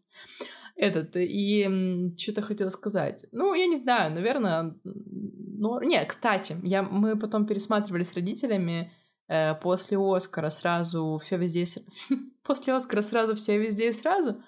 этот. 0.77 1.17
И 1.17 2.13
что-то 2.17 2.43
хотела 2.43 2.69
сказать. 2.69 3.27
Ну, 3.33 3.55
я 3.55 3.67
не 3.67 3.77
знаю, 3.77 4.13
наверное... 4.13 4.75
Ну, 4.85 5.81
не, 5.81 6.05
кстати, 6.05 6.57
я, 6.63 6.83
мы 6.83 7.19
потом 7.19 7.47
пересматривали 7.47 8.03
с 8.03 8.15
родителями 8.15 8.93
э, 9.27 9.55
после 9.55 9.99
Оскара 9.99 10.51
сразу 10.51 11.19
все 11.23 11.39
везде... 11.39 11.65
после 12.43 12.75
Оскара 12.75 13.01
сразу 13.01 13.35
все 13.35 13.59
везде 13.59 13.89
и 13.89 13.93
сразу. 13.93 14.43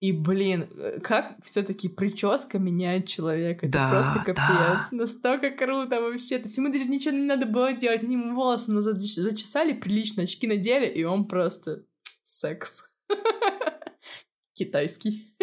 И, 0.00 0.12
блин, 0.12 0.66
э, 0.76 0.98
как 1.02 1.36
все 1.44 1.62
таки 1.62 1.88
прическа 1.88 2.58
меняет 2.58 3.06
человека. 3.06 3.66
Это 3.66 3.78
да, 3.78 3.90
просто 3.90 4.18
капец. 4.20 4.36
Да. 4.38 4.88
Настолько 4.92 5.50
круто 5.50 6.00
вообще. 6.00 6.38
То 6.38 6.44
есть 6.44 6.56
ему 6.56 6.72
даже 6.72 6.86
ничего 6.86 7.14
не 7.14 7.22
надо 7.22 7.44
было 7.44 7.74
делать. 7.74 8.02
Они 8.02 8.14
ему 8.14 8.34
волосы 8.34 8.72
назад 8.72 8.98
зачесали 8.98 9.74
прилично, 9.74 10.22
очки 10.22 10.46
надели, 10.46 10.86
и 10.86 11.04
он 11.04 11.28
просто 11.28 11.84
секс. 12.22 12.84
Китайский. 14.54 15.34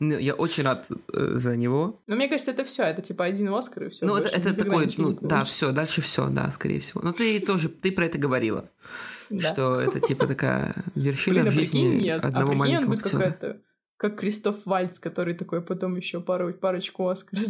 Ну, 0.00 0.18
я 0.18 0.34
очень 0.34 0.62
рад 0.62 0.88
э, 1.12 1.32
за 1.34 1.56
него. 1.56 2.02
Но 2.06 2.16
мне 2.16 2.28
кажется, 2.28 2.50
это 2.50 2.64
все, 2.64 2.84
это 2.84 3.02
типа 3.02 3.24
один 3.24 3.52
Оскар 3.52 3.84
и 3.84 3.88
все. 3.88 4.06
Ну, 4.06 4.16
это, 4.16 4.28
это 4.28 4.54
такой, 4.54 4.88
ну, 4.96 5.18
да, 5.20 5.44
все, 5.44 5.72
дальше 5.72 6.00
все, 6.00 6.28
да, 6.28 6.50
скорее 6.50 6.80
всего. 6.80 7.02
Но 7.02 7.12
ты 7.12 7.40
тоже, 7.40 7.68
ты 7.68 7.92
про 7.92 8.06
это 8.06 8.18
говорила, 8.18 8.70
что 9.40 9.80
это 9.80 10.00
типа 10.00 10.26
такая 10.26 10.84
вершина 10.94 11.42
Блин, 11.42 11.44
в 11.46 11.48
а 11.48 11.50
жизни 11.52 11.80
нет. 11.80 12.24
одного 12.24 12.52
а 12.52 12.54
маленького 12.54 12.96
какая-то, 12.96 13.60
как 13.96 14.18
Кристоф 14.18 14.66
Вальц, 14.66 14.98
который 14.98 15.34
такой 15.34 15.62
потом 15.62 15.96
еще 15.96 16.20
пару, 16.20 16.52
парочку 16.54 17.08
Оскара 17.08 17.42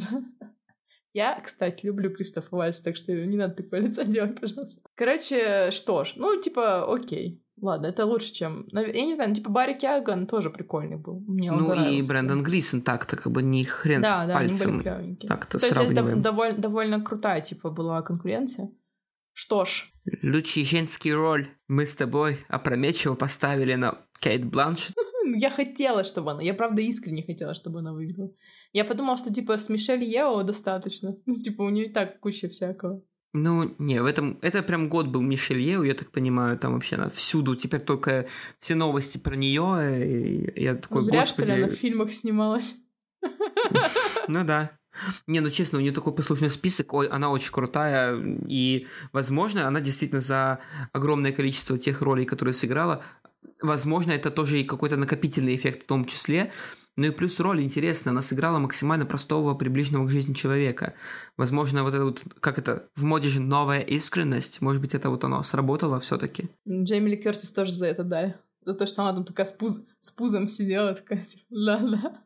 Я, 1.12 1.40
кстати, 1.40 1.86
люблю 1.86 2.10
Кристофа 2.10 2.56
Вальца, 2.56 2.82
так 2.82 2.96
что 2.96 3.12
не 3.12 3.36
надо 3.36 3.62
такое 3.62 3.80
лицо 3.80 4.02
делать, 4.06 4.38
пожалуйста. 4.40 4.88
Короче, 4.94 5.70
что 5.70 6.04
ж, 6.04 6.14
ну, 6.16 6.40
типа, 6.40 6.92
окей. 6.92 7.43
Ладно, 7.60 7.86
это 7.86 8.04
лучше, 8.04 8.32
чем... 8.32 8.66
Я 8.72 9.06
не 9.06 9.14
знаю, 9.14 9.30
ну, 9.30 9.36
типа 9.36 9.50
Барри 9.50 9.74
Киаган 9.74 10.26
тоже 10.26 10.50
прикольный 10.50 10.96
был. 10.96 11.20
Мне 11.26 11.52
ну 11.52 11.72
и 11.72 12.02
Брэндон 12.02 12.42
Глисон 12.42 12.82
так-то 12.82 13.16
как 13.16 13.30
бы 13.32 13.42
не 13.42 13.64
хрен 13.64 14.02
да, 14.02 14.24
с 14.24 14.28
да, 14.28 14.34
пальцем. 14.34 14.82
Так-то 15.20 15.58
То 15.58 15.66
есть 15.66 15.78
здесь 15.78 15.90
дов- 15.92 16.16
довольно, 16.16 16.58
довольно 16.58 17.00
крутая, 17.00 17.40
типа, 17.40 17.70
была 17.70 18.02
конкуренция. 18.02 18.70
Что 19.32 19.64
ж. 19.64 19.90
Лучший 20.22 20.64
женский 20.64 21.12
роль 21.12 21.48
мы 21.68 21.86
с 21.86 21.94
тобой 21.94 22.38
опрометчиво 22.48 23.14
поставили 23.14 23.74
на 23.74 23.98
Кейт 24.20 24.44
Бланшет. 24.44 24.94
Я 25.36 25.50
хотела, 25.50 26.04
чтобы 26.04 26.32
она... 26.32 26.42
Я, 26.42 26.54
правда, 26.54 26.82
искренне 26.82 27.22
хотела, 27.22 27.54
чтобы 27.54 27.80
она 27.80 27.92
выиграла. 27.92 28.30
Я 28.72 28.84
подумала, 28.84 29.16
что, 29.16 29.32
типа, 29.32 29.56
с 29.56 29.68
Мишель 29.68 30.04
Ео 30.04 30.42
достаточно. 30.42 31.16
Ну, 31.26 31.34
типа, 31.34 31.62
у 31.62 31.70
нее 31.70 31.86
и 31.86 31.92
так 31.92 32.20
куча 32.20 32.48
всякого. 32.48 33.02
Ну, 33.36 33.74
не, 33.78 34.00
в 34.00 34.06
этом... 34.06 34.38
Это 34.42 34.62
прям 34.62 34.88
год 34.88 35.08
был 35.08 35.20
Мишель 35.20 35.58
Еу, 35.58 35.82
я 35.82 35.94
так 35.94 36.12
понимаю, 36.12 36.56
там 36.56 36.74
вообще 36.74 36.94
она 36.94 37.10
всюду, 37.10 37.56
теперь 37.56 37.80
только 37.80 38.26
все 38.60 38.76
новости 38.76 39.18
про 39.18 39.34
нее, 39.34 40.06
и 40.06 40.62
я 40.62 40.76
такой, 40.76 40.98
ну, 40.98 41.00
зря, 41.02 41.20
господи... 41.20 41.46
что 41.46 41.56
ли, 41.56 41.62
она 41.64 41.72
в 41.72 41.76
фильмах 41.76 42.12
снималась. 42.12 42.76
Ну 44.28 44.44
да. 44.44 44.70
Не, 45.26 45.40
ну 45.40 45.50
честно, 45.50 45.78
у 45.78 45.80
нее 45.80 45.92
такой 45.92 46.14
послушный 46.14 46.48
список, 46.48 46.94
ой, 46.94 47.08
она 47.08 47.30
очень 47.30 47.50
крутая, 47.50 48.16
и, 48.48 48.86
возможно, 49.12 49.66
она 49.66 49.80
действительно 49.80 50.20
за 50.20 50.60
огромное 50.92 51.32
количество 51.32 51.76
тех 51.76 52.00
ролей, 52.02 52.26
которые 52.26 52.54
сыграла, 52.54 53.02
возможно, 53.60 54.12
это 54.12 54.30
тоже 54.30 54.60
и 54.60 54.64
какой-то 54.64 54.96
накопительный 54.96 55.56
эффект 55.56 55.82
в 55.82 55.86
том 55.86 56.04
числе, 56.04 56.52
ну 56.96 57.06
и 57.06 57.10
плюс 57.10 57.40
роль 57.40 57.62
интересная, 57.62 58.12
она 58.12 58.22
сыграла 58.22 58.58
максимально 58.58 59.06
простого, 59.06 59.54
приближенного 59.54 60.06
к 60.06 60.10
жизни 60.10 60.32
человека. 60.32 60.94
Возможно, 61.36 61.82
вот 61.82 61.94
это 61.94 62.04
вот, 62.04 62.22
как 62.40 62.58
это, 62.58 62.88
в 62.94 63.04
моде 63.04 63.28
же 63.28 63.40
новая 63.40 63.80
искренность, 63.80 64.60
может 64.60 64.80
быть, 64.80 64.94
это 64.94 65.10
вот 65.10 65.24
оно 65.24 65.42
сработало 65.42 65.98
все 65.98 66.18
таки 66.18 66.48
Джейми 66.68 67.10
Ли 67.10 67.16
Кертис 67.16 67.52
тоже 67.52 67.72
за 67.72 67.86
это 67.86 68.04
дали. 68.04 68.36
За 68.64 68.74
то, 68.74 68.86
что 68.86 69.02
она 69.02 69.12
там 69.12 69.24
такая 69.24 69.46
с, 69.46 69.52
пуз, 69.52 69.80
с 70.00 70.10
пузом 70.12 70.48
сидела, 70.48 70.94
такая, 70.94 71.22
типа, 71.22 71.44
ла-ла. 71.50 72.22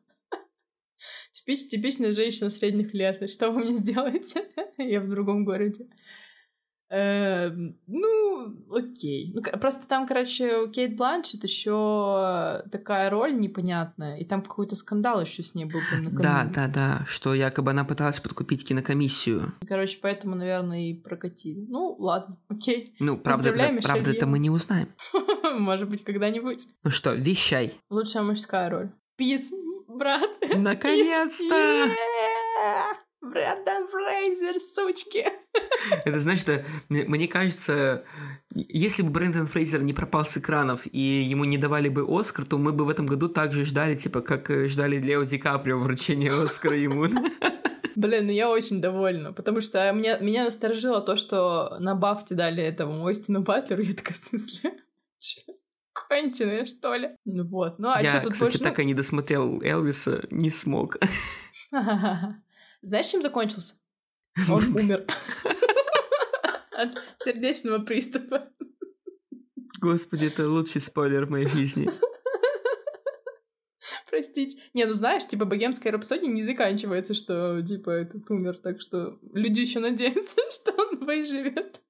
Типич, 1.33 1.69
типичная 1.69 2.13
женщина 2.13 2.51
средних 2.51 2.93
лет. 2.95 3.29
Что 3.31 3.51
вы 3.51 3.61
мне 3.61 3.77
сделаете? 3.77 4.45
Я 4.79 5.01
в 5.01 5.09
другом 5.09 5.45
городе. 5.45 5.87
Э, 6.91 7.51
ну, 7.87 8.57
окей. 8.71 9.33
Ну, 9.35 9.43
просто 9.43 9.87
там, 9.89 10.07
короче, 10.07 10.59
у 10.59 10.71
Кейт 10.71 10.97
Бланшет 10.97 11.45
еще 11.45 12.63
такая 12.73 13.11
роль 13.11 13.39
непонятная, 13.39 14.19
и 14.19 14.25
там 14.25 14.43
какой-то 14.43 14.77
скандал 14.77 15.21
еще 15.21 15.43
с 15.43 15.55
ней 15.55 15.67
был. 15.67 15.81
Да, 16.13 16.51
да, 16.53 16.69
да, 16.69 17.05
что 17.07 17.35
якобы 17.35 17.73
она 17.73 17.85
пыталась 17.85 18.21
подкупить 18.21 18.67
кинокомиссию. 18.67 19.53
Короче, 19.67 19.99
поэтому, 20.01 20.35
наверное, 20.35 20.91
и 20.91 20.95
прокатили. 20.95 21.67
Ну, 21.69 21.95
ладно, 21.99 22.37
окей. 22.49 22.95
Ну, 22.99 23.19
правда, 23.19 23.53
правда 23.83 24.11
это 24.11 24.27
мы 24.27 24.39
не 24.39 24.51
узнаем. 24.51 24.89
Может 25.59 25.89
быть, 25.91 26.05
когда-нибудь. 26.05 26.67
Ну 26.85 26.91
что, 26.91 27.13
вещай. 27.13 27.73
Лучшая 27.91 28.23
мужская 28.23 28.71
роль. 28.71 28.91
Пис, 29.17 29.53
брат. 29.89 30.31
Наконец-то! 30.55 31.91
Брэндон 33.21 33.89
Фрейзер, 33.89 34.61
сучки. 34.61 35.27
Это 36.05 36.21
значит, 36.21 36.43
что 36.43 36.65
мне 36.89 37.27
кажется, 37.27 38.05
если 38.55 39.03
бы 39.03 39.11
Брэндон 39.11 39.47
Фрейзер 39.47 39.83
не 39.83 39.93
пропал 39.93 40.25
с 40.25 40.37
экранов 40.37 40.87
и 40.87 40.99
ему 40.99 41.45
не 41.45 41.59
давали 41.59 41.89
бы 41.89 42.07
Оскар, 42.09 42.47
то 42.47 42.59
мы 42.59 42.73
бы 42.73 42.85
в 42.85 42.91
этом 42.91 43.07
году 43.07 43.29
также 43.29 43.65
ждали, 43.65 43.97
типа, 43.97 44.21
как 44.21 44.51
э, 44.51 44.69
ждали 44.69 44.97
Лео 44.99 45.25
Ди 45.25 45.39
Каприо 45.39 45.79
вручения 45.79 46.33
Оскара 46.33 46.77
ему. 46.77 47.07
Блин, 47.97 48.27
ну 48.27 48.33
я 48.33 48.49
очень 48.49 48.81
довольна, 48.81 49.33
потому 49.33 49.61
что 49.61 49.91
меня, 49.93 50.19
меня 50.19 50.45
насторожило 50.45 51.01
то, 51.01 51.17
что 51.17 51.77
на 51.81 51.97
Бафте 51.97 52.37
дали 52.37 52.63
этому 52.63 53.05
Остину 53.05 53.41
Батлеру, 53.43 53.83
я 53.83 53.95
такая, 53.95 54.15
в 54.15 54.19
смысле? 54.19 54.75
Конченые, 55.93 56.67
что 56.67 56.95
ли? 56.95 57.11
Ну 57.25 57.49
вот, 57.49 57.81
ну 57.81 57.89
а 57.89 58.01
я, 58.01 58.11
что 58.11 58.21
тут 58.21 58.35
кстати, 58.35 58.53
больше... 58.53 58.63
так 58.63 58.79
и 58.79 58.85
не 58.85 58.95
досмотрел 58.95 59.61
Элвиса, 59.61 60.25
не 60.31 60.51
смог. 60.51 60.99
Знаешь, 62.83 63.07
чем 63.09 63.23
закончился? 63.23 63.75
Он 64.51 64.65
умер. 64.77 65.07
От 66.73 67.03
сердечного 67.19 67.79
приступа. 67.79 68.49
Господи, 69.81 70.27
это 70.27 70.49
лучший 70.49 70.81
спойлер 70.81 71.27
в 71.27 71.31
моей 71.31 71.49
жизни. 71.49 71.89
Простите. 74.11 74.61
Не, 74.75 74.87
ну 74.87 74.95
знаешь, 74.95 75.27
типа 75.27 75.45
богемская 75.45 75.93
рапсодия 75.93 76.29
не 76.29 76.43
заканчивается, 76.43 77.15
что 77.15 77.63
типа 77.63 77.91
этот 77.91 78.29
умер, 78.31 78.59
так 78.59 78.81
что 78.81 79.19
люди 79.33 79.61
еще 79.61 79.81
надеются, 79.81 80.41
что 80.51 80.73
он 80.73 81.05
выживет. 81.05 81.81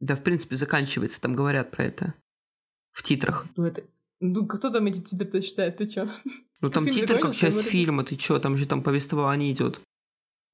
Да, 0.00 0.14
в 0.14 0.22
принципе, 0.22 0.56
заканчивается, 0.56 1.20
там 1.20 1.34
говорят 1.34 1.70
про 1.70 1.84
это. 1.84 2.14
В 2.92 3.02
титрах. 3.02 3.46
Ну 3.56 3.64
это... 3.64 3.82
Ну 4.20 4.46
кто 4.46 4.70
там 4.70 4.86
эти 4.86 5.00
титры-то 5.00 5.40
читает, 5.40 5.78
ты 5.78 5.86
чё? 5.86 6.06
Ну 6.60 6.70
там 6.70 6.88
титр 6.88 7.18
как 7.18 7.34
часть 7.34 7.62
фильма, 7.62 8.04
ты 8.04 8.16
чё, 8.16 8.38
там 8.38 8.56
же 8.56 8.66
там 8.66 8.82
повествование 8.82 9.52
идет. 9.52 9.80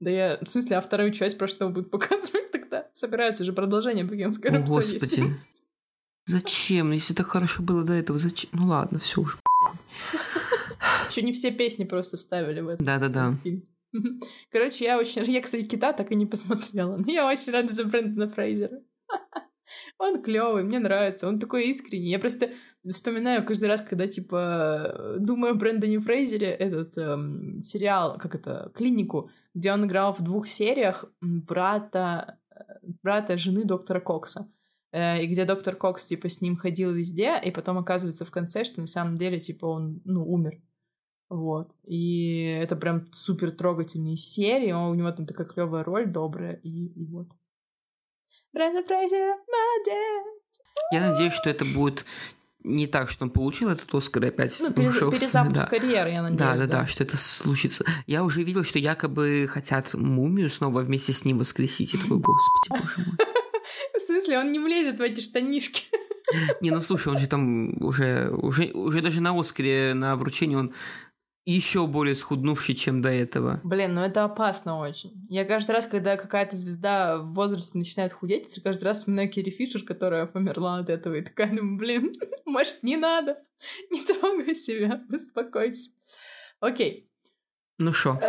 Да 0.00 0.10
я, 0.10 0.38
в 0.40 0.48
смысле, 0.48 0.78
а 0.78 0.80
вторую 0.80 1.12
часть 1.12 1.38
про 1.38 1.46
что 1.46 1.68
будут 1.68 1.90
показывать 1.92 2.50
тогда? 2.50 2.88
Собираются 2.92 3.44
же 3.44 3.52
продолжение 3.52 4.04
богемской 4.04 4.50
О, 4.50 4.62
господи. 4.62 5.36
Зачем? 6.26 6.92
Если 6.92 7.14
так 7.14 7.26
хорошо 7.26 7.62
было 7.62 7.82
до 7.82 7.92
этого, 7.92 8.18
зачем? 8.18 8.50
Ну 8.52 8.68
ладно, 8.68 8.98
все 8.98 9.20
уже. 9.20 9.38
Еще 11.08 11.22
не 11.22 11.32
все 11.32 11.50
песни 11.50 11.84
просто 11.84 12.16
вставили 12.16 12.60
в 12.60 12.68
этот 12.68 12.86
Да-да-да. 12.86 13.36
фильм. 13.42 13.64
Короче, 14.50 14.84
я 14.84 14.98
очень... 14.98 15.24
Я, 15.24 15.40
кстати, 15.40 15.64
Кита 15.64 15.92
так 15.92 16.12
и 16.12 16.14
не 16.14 16.26
посмотрела. 16.26 16.96
Но 16.96 17.10
я 17.10 17.26
очень 17.26 17.52
рада 17.52 17.72
за 17.72 17.84
Брэндона 17.84 18.28
Фрейзера. 18.30 18.80
Он 19.98 20.22
клевый, 20.22 20.62
мне 20.62 20.78
нравится, 20.78 21.28
он 21.28 21.38
такой 21.38 21.68
искренний. 21.68 22.10
Я 22.10 22.18
просто 22.18 22.50
вспоминаю 22.88 23.44
каждый 23.44 23.68
раз, 23.68 23.80
когда, 23.80 24.06
типа, 24.06 25.16
думаю 25.18 25.52
о 25.52 25.56
Брэндоне 25.56 26.00
Фрейзере, 26.00 26.48
этот 26.48 26.96
эм, 26.98 27.60
сериал, 27.60 28.18
как 28.18 28.34
это, 28.34 28.70
«Клинику», 28.74 29.30
где 29.54 29.72
он 29.72 29.84
играл 29.84 30.12
в 30.12 30.22
двух 30.22 30.48
сериях 30.48 31.04
брата, 31.20 32.38
брата 33.02 33.36
жены 33.36 33.64
доктора 33.64 34.00
Кокса. 34.00 34.50
Э, 34.92 35.22
и 35.22 35.26
где 35.26 35.44
доктор 35.44 35.76
Кокс, 35.76 36.06
типа, 36.06 36.28
с 36.28 36.40
ним 36.40 36.56
ходил 36.56 36.92
везде, 36.92 37.40
и 37.44 37.50
потом 37.50 37.78
оказывается 37.78 38.24
в 38.24 38.30
конце, 38.30 38.64
что 38.64 38.80
на 38.80 38.86
самом 38.86 39.16
деле, 39.16 39.38
типа, 39.38 39.66
он, 39.66 40.00
ну, 40.04 40.24
умер. 40.24 40.60
Вот. 41.28 41.76
И 41.84 42.42
это 42.42 42.74
прям 42.74 43.06
супер 43.12 43.52
трогательные 43.52 44.16
серии. 44.16 44.72
У 44.72 44.94
него 44.94 45.12
там 45.12 45.26
такая 45.26 45.46
клевая 45.46 45.84
роль, 45.84 46.10
добрая, 46.10 46.54
и, 46.54 46.86
и 46.86 47.06
вот. 47.06 47.28
Брэндон 48.52 48.84
Фрейзер, 48.84 49.36
молодец! 49.46 50.60
Я 50.92 51.10
надеюсь, 51.10 51.32
что 51.32 51.50
это 51.50 51.64
будет 51.64 52.04
не 52.64 52.88
так, 52.88 53.08
что 53.08 53.24
он 53.24 53.30
получил 53.30 53.70
этот 53.70 53.94
Оскар 53.94 54.24
и 54.24 54.28
опять 54.28 54.58
ну, 54.60 54.72
перез... 54.72 54.96
ушел. 54.96 55.10
перезапуск 55.12 55.54
да. 55.54 55.66
карьеры, 55.66 56.10
я 56.10 56.22
надеюсь. 56.22 56.38
Да, 56.38 56.54
да, 56.54 56.66
да, 56.66 56.80
да, 56.80 56.86
что 56.86 57.04
это 57.04 57.16
случится. 57.16 57.84
Я 58.06 58.24
уже 58.24 58.42
видел, 58.42 58.64
что 58.64 58.78
якобы 58.80 59.48
хотят 59.48 59.94
мумию 59.94 60.50
снова 60.50 60.80
вместе 60.80 61.12
с 61.12 61.24
ним 61.24 61.38
воскресить. 61.38 61.94
И 61.94 61.96
такой, 61.96 62.18
господи, 62.18 62.80
боже 62.80 62.98
мой. 62.98 63.16
В 63.96 64.00
смысле, 64.00 64.40
он 64.40 64.50
не 64.50 64.58
влезет 64.58 64.98
в 64.98 65.02
эти 65.02 65.20
штанишки? 65.20 65.84
Не, 66.60 66.70
ну 66.70 66.80
слушай, 66.80 67.08
он 67.08 67.18
же 67.18 67.28
там 67.28 67.80
уже, 67.82 68.30
уже, 68.30 68.72
уже 68.72 69.00
даже 69.00 69.20
на 69.20 69.38
Оскаре, 69.38 69.94
на 69.94 70.16
вручении 70.16 70.56
он 70.56 70.72
еще 71.50 71.86
более 71.86 72.16
схуднувший, 72.16 72.74
чем 72.74 73.02
до 73.02 73.10
этого. 73.10 73.60
Блин, 73.64 73.94
ну 73.94 74.02
это 74.02 74.24
опасно 74.24 74.78
очень. 74.78 75.26
Я 75.28 75.44
каждый 75.44 75.72
раз, 75.72 75.86
когда 75.86 76.16
какая-то 76.16 76.56
звезда 76.56 77.18
в 77.18 77.32
возрасте 77.32 77.76
начинает 77.76 78.12
худеть, 78.12 78.56
я 78.56 78.62
каждый 78.62 78.84
раз 78.84 79.00
вспоминаю 79.00 79.28
Керри 79.28 79.50
Фишер, 79.50 79.82
которая 79.82 80.26
померла 80.26 80.78
от 80.78 80.90
этого, 80.90 81.14
и 81.14 81.22
такая, 81.22 81.52
ну, 81.52 81.76
блин, 81.76 82.14
может, 82.44 82.82
не 82.82 82.96
надо, 82.96 83.38
не 83.90 84.04
трогай 84.04 84.54
себя, 84.54 85.02
успокойся. 85.12 85.90
Окей. 86.60 87.09
Ну 87.80 87.94
что? 87.94 88.20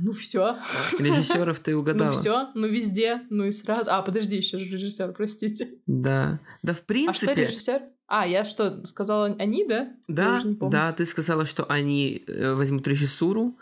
Ну 0.00 0.12
все. 0.12 0.58
Режиссеров 0.98 1.58
ты 1.60 1.74
угадала. 1.76 2.08
Ну 2.08 2.12
все, 2.12 2.50
ну 2.54 2.66
везде, 2.68 3.22
ну 3.30 3.44
и 3.44 3.52
сразу. 3.52 3.90
А, 3.90 4.02
подожди, 4.02 4.36
еще 4.36 4.58
же 4.58 4.66
режиссер, 4.66 5.12
простите. 5.12 5.70
Да. 5.86 6.38
Да, 6.62 6.74
в 6.74 6.82
принципе. 6.82 7.32
А 7.32 7.34
что 7.34 7.42
режиссер? 7.42 7.82
А, 8.06 8.26
я 8.26 8.44
что, 8.44 8.84
сказала 8.84 9.34
они, 9.38 9.66
да? 9.66 9.88
Да, 10.06 10.42
да, 10.44 10.92
ты 10.92 11.06
сказала, 11.06 11.46
что 11.46 11.64
они 11.64 12.22
э, 12.26 12.52
возьмут 12.52 12.86
режиссуру. 12.86 13.56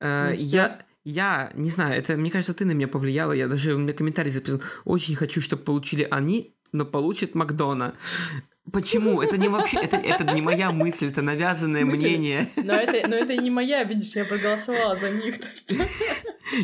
Э, 0.00 0.30
ну, 0.30 0.36
я, 0.38 0.78
я 1.04 1.52
не 1.54 1.68
знаю, 1.68 1.98
это, 1.98 2.16
мне 2.16 2.30
кажется, 2.30 2.54
ты 2.54 2.64
на 2.64 2.72
меня 2.72 2.88
повлияла. 2.88 3.32
Я 3.32 3.48
даже 3.48 3.74
у 3.74 3.78
меня 3.78 3.92
комментарий 3.92 4.32
записал. 4.32 4.62
Очень 4.86 5.16
хочу, 5.16 5.42
чтобы 5.42 5.62
получили 5.62 6.08
они, 6.10 6.56
но 6.72 6.86
получит 6.86 7.34
Макдона. 7.34 7.94
Почему? 8.72 9.22
Это 9.22 9.36
не 9.38 9.48
вообще, 9.48 9.78
это, 9.78 9.96
это 9.96 10.24
не 10.34 10.42
моя 10.42 10.70
мысль, 10.72 11.08
это 11.08 11.22
навязанное 11.22 11.84
мнение. 11.84 12.48
Но 12.56 12.74
это, 12.74 13.08
но 13.08 13.16
это 13.16 13.36
не 13.36 13.50
моя, 13.50 13.84
видишь, 13.84 14.14
я 14.16 14.24
проголосовала 14.24 14.96
за 14.96 15.10
них. 15.10 15.36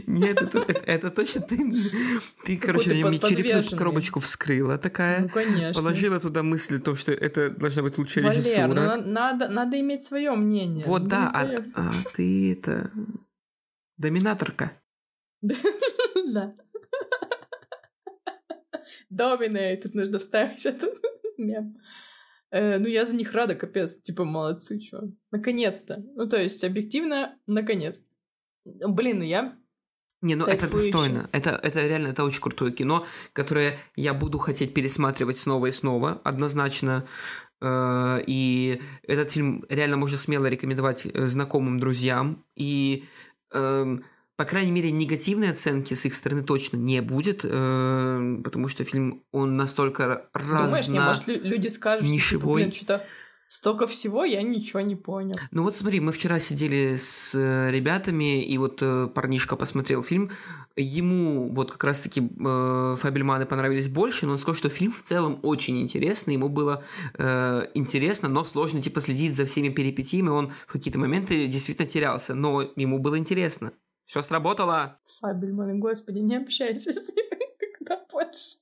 Нет, 0.06 0.40
это, 0.42 0.58
это, 0.58 0.84
это 0.86 1.10
точно 1.10 1.42
ты, 1.42 1.58
ты 2.44 2.56
короче, 2.56 2.90
ты 2.90 3.04
мне 3.04 3.18
черепную 3.18 3.64
коробочку 3.76 4.20
вскрыла 4.20 4.78
такая. 4.78 5.20
Ну, 5.20 5.28
конечно. 5.28 5.74
Положила 5.74 6.20
туда 6.20 6.42
мысль 6.42 6.76
о 6.76 6.80
том, 6.80 6.96
что 6.96 7.12
это 7.12 7.50
должна 7.50 7.82
быть 7.82 7.98
лучшая 7.98 8.24
Валер, 8.24 8.38
режиссура. 8.38 8.66
Ну, 8.66 9.12
надо, 9.12 9.48
надо 9.48 9.78
иметь 9.80 10.04
свое 10.04 10.32
мнение. 10.32 10.84
Вот 10.86 11.06
да, 11.06 11.30
а, 11.34 11.64
а 11.74 11.92
ты 12.14 12.52
это 12.52 12.90
доминаторка. 13.96 14.72
Да. 16.26 16.54
Доминей, 19.10 19.76
тут 19.76 19.94
нужно 19.94 20.18
вставить 20.18 20.64
этот 20.64 20.98
мем. 21.38 21.76
Э, 22.50 22.78
ну, 22.78 22.86
я 22.86 23.04
за 23.04 23.16
них 23.16 23.32
рада, 23.32 23.54
капец. 23.54 23.96
Типа, 24.00 24.24
молодцы, 24.24 24.78
чё. 24.78 25.10
Наконец-то. 25.30 26.04
Ну, 26.14 26.28
то 26.28 26.36
есть, 26.36 26.62
объективно, 26.64 27.36
наконец. 27.46 28.02
Блин, 28.64 29.18
ну 29.18 29.24
я 29.24 29.58
не, 30.24 30.36
ну 30.36 30.46
это 30.46 30.70
достойно. 30.70 31.28
Это, 31.32 31.50
это 31.50 31.86
реально, 31.86 32.08
это 32.08 32.24
очень 32.24 32.40
крутое 32.40 32.72
кино, 32.72 33.06
которое 33.34 33.78
я 33.94 34.14
буду 34.14 34.38
хотеть 34.38 34.72
пересматривать 34.72 35.36
снова 35.36 35.66
и 35.66 35.70
снова, 35.70 36.22
однозначно. 36.24 37.06
Э, 37.60 38.22
и 38.26 38.80
этот 39.02 39.32
фильм 39.32 39.66
реально 39.68 39.98
можно 39.98 40.16
смело 40.16 40.46
рекомендовать 40.46 41.04
э, 41.04 41.26
знакомым 41.26 41.78
друзьям. 41.78 42.42
И 42.56 43.04
эм, 43.52 44.02
по 44.36 44.44
крайней 44.44 44.72
мере, 44.72 44.90
негативной 44.90 45.50
оценки 45.50 45.94
с 45.94 46.04
их 46.06 46.14
стороны 46.14 46.42
точно 46.42 46.76
не 46.76 47.00
будет, 47.00 47.40
э, 47.44 48.40
потому 48.42 48.68
что 48.68 48.84
фильм, 48.84 49.22
он 49.32 49.56
настолько 49.56 50.28
разно... 50.32 50.68
Думаешь, 50.68 50.88
не, 50.88 51.00
может, 51.00 51.26
люди 51.26 51.68
скажут, 51.68 52.08
нишевой. 52.08 52.62
что, 52.62 52.70
блин, 52.70 52.72
что-то 52.72 53.06
столько 53.48 53.86
всего, 53.86 54.24
я 54.24 54.42
ничего 54.42 54.80
не 54.80 54.96
понял. 54.96 55.36
Ну 55.52 55.62
вот 55.62 55.76
смотри, 55.76 56.00
мы 56.00 56.10
вчера 56.10 56.40
сидели 56.40 56.96
с 56.96 57.34
э, 57.36 57.70
ребятами, 57.70 58.42
и 58.42 58.58
вот 58.58 58.78
э, 58.82 59.06
парнишка 59.06 59.54
посмотрел 59.54 60.02
фильм, 60.02 60.30
ему 60.74 61.54
вот 61.54 61.70
как 61.70 61.84
раз-таки 61.84 62.20
э, 62.20 62.96
Фабельманы 62.98 63.46
понравились 63.46 63.88
больше, 63.88 64.26
но 64.26 64.32
он 64.32 64.38
сказал, 64.38 64.56
что 64.56 64.68
фильм 64.68 64.90
в 64.90 65.02
целом 65.02 65.38
очень 65.42 65.80
интересный, 65.80 66.34
ему 66.34 66.48
было 66.48 66.82
э, 67.16 67.68
интересно, 67.74 68.28
но 68.28 68.42
сложно 68.44 68.82
типа 68.82 69.00
следить 69.00 69.36
за 69.36 69.46
всеми 69.46 69.68
перипетиями, 69.68 70.30
он 70.30 70.52
в 70.66 70.72
какие-то 70.72 70.98
моменты 70.98 71.46
действительно 71.46 71.88
терялся, 71.88 72.34
но 72.34 72.62
ему 72.74 72.98
было 72.98 73.16
интересно. 73.16 73.72
Все 74.04 74.22
сработало. 74.22 75.00
Фабельманы, 75.20 75.78
господи, 75.78 76.18
не 76.18 76.36
общайся 76.36 76.92
с 76.92 77.08
ними, 77.14 77.46
когда 77.58 78.04
больше. 78.12 78.58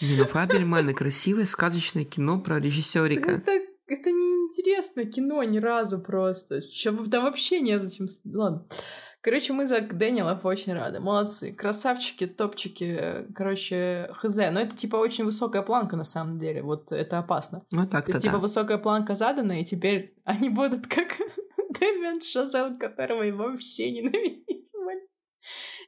Не, 0.00 0.16
ну 0.16 0.26
Фабельманы 0.26 0.94
красивое 0.94 1.44
сказочное 1.44 2.04
кино 2.04 2.40
про 2.40 2.58
режиссерика. 2.58 3.30
Это, 3.30 3.52
это 3.86 4.10
неинтересно 4.10 5.04
кино 5.04 5.42
ни 5.42 5.58
разу 5.58 6.00
просто. 6.00 6.62
Че, 6.62 6.92
да 6.92 7.20
вообще 7.20 7.60
незачем. 7.60 8.06
Ладно. 8.24 8.66
Короче, 9.20 9.52
мы 9.52 9.68
за 9.68 9.80
Дэниелов 9.80 10.44
очень 10.44 10.72
рады. 10.72 10.98
Молодцы. 10.98 11.52
Красавчики, 11.52 12.26
топчики. 12.26 13.24
Короче, 13.32 14.10
хз. 14.14 14.36
Но 14.36 14.60
это 14.60 14.76
типа 14.76 14.96
очень 14.96 15.24
высокая 15.24 15.62
планка 15.62 15.96
на 15.96 16.02
самом 16.02 16.38
деле. 16.38 16.62
Вот 16.62 16.90
это 16.90 17.20
опасно. 17.20 17.62
Ну 17.70 17.86
так 17.86 18.06
То 18.06 18.10
есть, 18.10 18.24
да. 18.24 18.28
типа, 18.28 18.38
высокая 18.38 18.78
планка 18.78 19.14
задана, 19.14 19.60
и 19.60 19.64
теперь 19.64 20.16
они 20.24 20.48
будут 20.48 20.88
как 20.88 21.16
Дэмиан 21.78 22.20
Шазел, 22.20 22.76
которого 22.76 23.22
я 23.22 23.32
вообще 23.32 23.92
ненавижу 23.92 24.42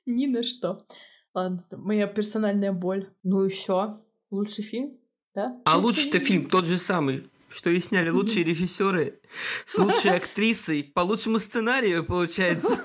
ни 0.06 0.26
на 0.26 0.42
что. 0.42 0.86
Ладно, 1.34 1.64
моя 1.72 2.06
персональная 2.06 2.72
боль. 2.72 3.10
Ну 3.22 3.44
и 3.44 3.48
все. 3.48 4.00
Лучший 4.30 4.64
фильм, 4.64 4.94
да? 5.34 5.60
А 5.64 5.78
лучший-то 5.78 6.20
фильм 6.20 6.46
тот 6.46 6.66
же 6.66 6.78
самый, 6.78 7.24
что 7.48 7.70
и 7.70 7.80
сняли 7.80 8.08
лучшие 8.10 8.44
режиссеры 8.44 9.20
с 9.64 9.78
лучшей 9.78 10.12
актрисой 10.16 10.84
по 10.84 11.00
лучшему 11.00 11.38
сценарию, 11.38 12.04
получается. 12.04 12.80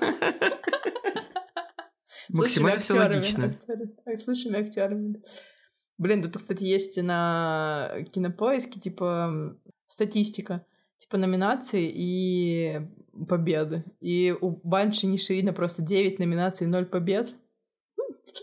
Максимально 2.28 2.80
все 2.80 2.94
логично. 2.94 3.56
С 4.06 4.26
лучшими 4.26 4.58
актерами. 4.58 5.22
Блин, 5.98 6.22
тут, 6.22 6.36
кстати, 6.36 6.64
есть 6.64 6.96
на 7.02 8.04
кинопоиске, 8.12 8.80
типа, 8.80 9.56
статистика, 9.86 10.64
типа, 11.00 11.16
номинаций 11.16 11.90
и 11.92 12.82
победы. 13.28 13.84
И 14.00 14.36
у 14.38 14.50
Банши 14.50 15.06
Ниширина 15.06 15.52
просто 15.52 15.82
9 15.82 16.18
номинаций, 16.18 16.66
0 16.66 16.84
побед. 16.86 17.32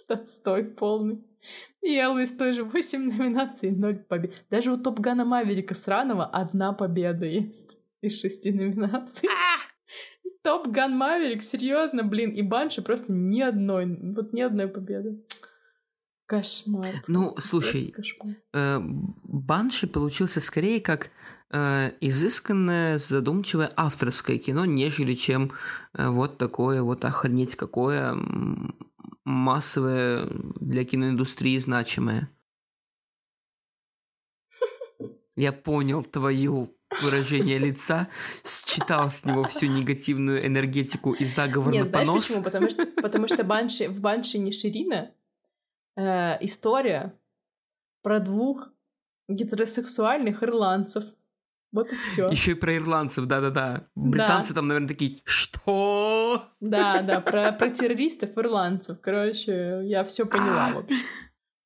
Отстой 0.08 0.66
полный. 0.66 1.24
И 1.82 1.96
Элвис 1.96 2.34
тоже 2.34 2.64
8 2.64 3.18
номинаций, 3.18 3.72
0 3.72 3.96
побед. 4.10 4.34
Даже 4.50 4.72
у 4.72 4.78
Топ 4.78 5.00
Гана 5.00 5.24
Маверика 5.24 5.76
сраного 5.76 6.26
одна 6.26 6.74
победа 6.74 7.26
есть 7.26 7.84
из 8.02 8.20
шести 8.20 8.52
номинаций. 8.52 9.30
А! 9.30 9.58
Топ 10.44 10.68
Ган 10.68 10.98
Маверик, 10.98 11.44
серьезно, 11.44 12.04
блин, 12.04 12.32
и 12.32 12.42
Банши 12.42 12.82
просто 12.82 13.14
ни 13.14 13.42
одной, 13.42 13.86
вот 14.16 14.34
ни 14.34 14.42
одной 14.42 14.68
победы. 14.68 15.24
Кошмар. 16.26 17.04
Ну, 17.08 17.30
слушай, 17.38 17.94
э, 18.54 18.80
Банши 18.82 19.88
получился 19.88 20.42
скорее 20.42 20.82
как 20.82 21.12
э, 21.52 21.92
изысканное, 22.02 22.98
задумчивое 22.98 23.72
авторское 23.76 24.38
кино, 24.38 24.66
нежели 24.66 25.14
чем 25.14 25.52
э, 25.94 26.10
вот 26.10 26.38
такое 26.38 26.82
вот 26.82 27.06
охренеть 27.06 27.56
какое 27.56 28.18
массовое 29.24 30.28
для 30.60 30.86
киноиндустрии 30.86 31.58
значимое. 31.58 32.30
Я 35.36 35.52
понял 35.52 36.04
твою 36.04 36.78
выражение 37.02 37.58
лица, 37.58 38.08
считал 38.44 39.10
с 39.10 39.26
него 39.26 39.44
всю 39.44 39.68
негативную 39.68 40.46
энергетику 40.46 41.12
и 41.12 41.26
заговор 41.26 41.74
Нет, 41.74 41.84
на 41.84 41.90
знаешь 41.90 42.08
понос. 42.08 42.28
почему? 42.28 42.44
Потому 42.44 42.70
что, 42.70 42.86
потому 43.02 43.28
что 43.28 43.44
Банши, 43.44 43.90
в 43.90 44.00
Банши 44.00 44.38
не 44.40 44.52
Ширина 44.52 45.12
э, 45.96 46.38
история 46.44 47.14
про 48.02 48.20
двух 48.20 48.70
гетеросексуальных 49.28 50.44
ирландцев. 50.44 51.04
Вот 51.78 51.94
и 51.94 51.96
все. 51.96 52.28
Еще 52.30 52.54
и 52.54 52.56
про 52.56 52.76
ирландцев, 52.76 53.28
да-да-да. 53.28 53.84
Британцы 53.94 54.50
да. 54.50 54.56
там, 54.56 54.68
наверное, 54.68 54.88
такие, 54.88 55.20
что? 55.26 56.50
Да, 56.60 57.04
да, 57.04 57.22
про, 57.22 57.52
про 57.52 57.70
террористов 57.70 58.36
ирландцев. 58.36 58.98
Короче, 59.00 59.82
я 59.84 60.04
все 60.04 60.26
поняла 60.26 60.74
вообще. 60.74 60.96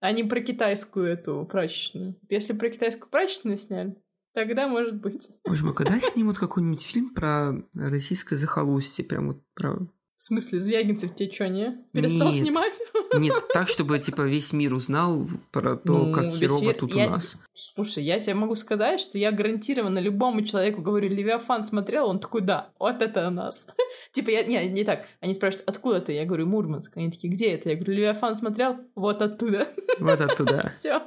А 0.01 0.11
не 0.11 0.25
про 0.25 0.41
китайскую 0.41 1.05
эту 1.05 1.47
прачечную. 1.49 2.19
Если 2.29 2.51
про 2.51 2.69
китайскую 2.69 3.09
прачечную 3.09 3.57
сняли, 3.57 3.95
тогда 4.33 4.67
может 4.67 4.99
быть. 4.99 5.29
Боже 5.47 5.63
мой, 5.63 5.73
когда 5.73 5.97
снимут 6.01 6.37
какой-нибудь 6.37 6.83
фильм 6.83 7.13
про 7.13 7.53
российское 7.73 8.35
захолустье? 8.35 9.05
Прям 9.05 9.27
вот 9.27 9.41
про 9.53 9.77
в 10.21 10.23
смысле, 10.23 10.59
Звягинцев 10.59 11.15
тебе 11.15 11.31
что, 11.31 11.49
не? 11.49 11.83
Перестал 11.93 12.31
нет, 12.31 12.43
снимать? 12.43 12.79
Нет, 13.15 13.43
так, 13.51 13.67
чтобы, 13.67 13.97
типа, 13.97 14.21
весь 14.21 14.53
мир 14.53 14.75
узнал 14.75 15.27
про 15.49 15.75
то, 15.75 16.05
ну, 16.05 16.13
как 16.13 16.29
херово 16.29 16.61
мир... 16.61 16.75
тут 16.75 16.93
я... 16.93 17.07
у 17.07 17.09
нас. 17.09 17.41
Слушай, 17.53 18.03
я 18.03 18.19
тебе 18.19 18.35
могу 18.35 18.55
сказать, 18.55 19.01
что 19.01 19.17
я 19.17 19.31
гарантированно 19.31 19.97
любому 19.97 20.43
человеку 20.43 20.83
говорю, 20.83 21.09
Левиафан 21.09 21.65
смотрел, 21.65 22.07
он 22.07 22.19
такой, 22.19 22.41
да, 22.41 22.69
вот 22.77 23.01
это 23.01 23.29
у 23.29 23.31
нас. 23.31 23.67
типа, 24.11 24.29
я, 24.29 24.43
не, 24.43 24.69
не 24.69 24.83
так. 24.83 25.07
Они 25.21 25.33
спрашивают, 25.33 25.67
откуда 25.67 26.01
ты? 26.01 26.13
Я 26.13 26.25
говорю, 26.25 26.45
Мурманск. 26.45 26.95
Они 26.97 27.09
такие, 27.09 27.33
где 27.33 27.53
это? 27.53 27.69
Я 27.69 27.75
говорю, 27.75 27.93
Левиафан 27.93 28.35
смотрел? 28.35 28.77
Вот 28.93 29.23
оттуда. 29.23 29.69
Вот 29.99 30.21
оттуда. 30.21 30.67
Все. 30.79 31.01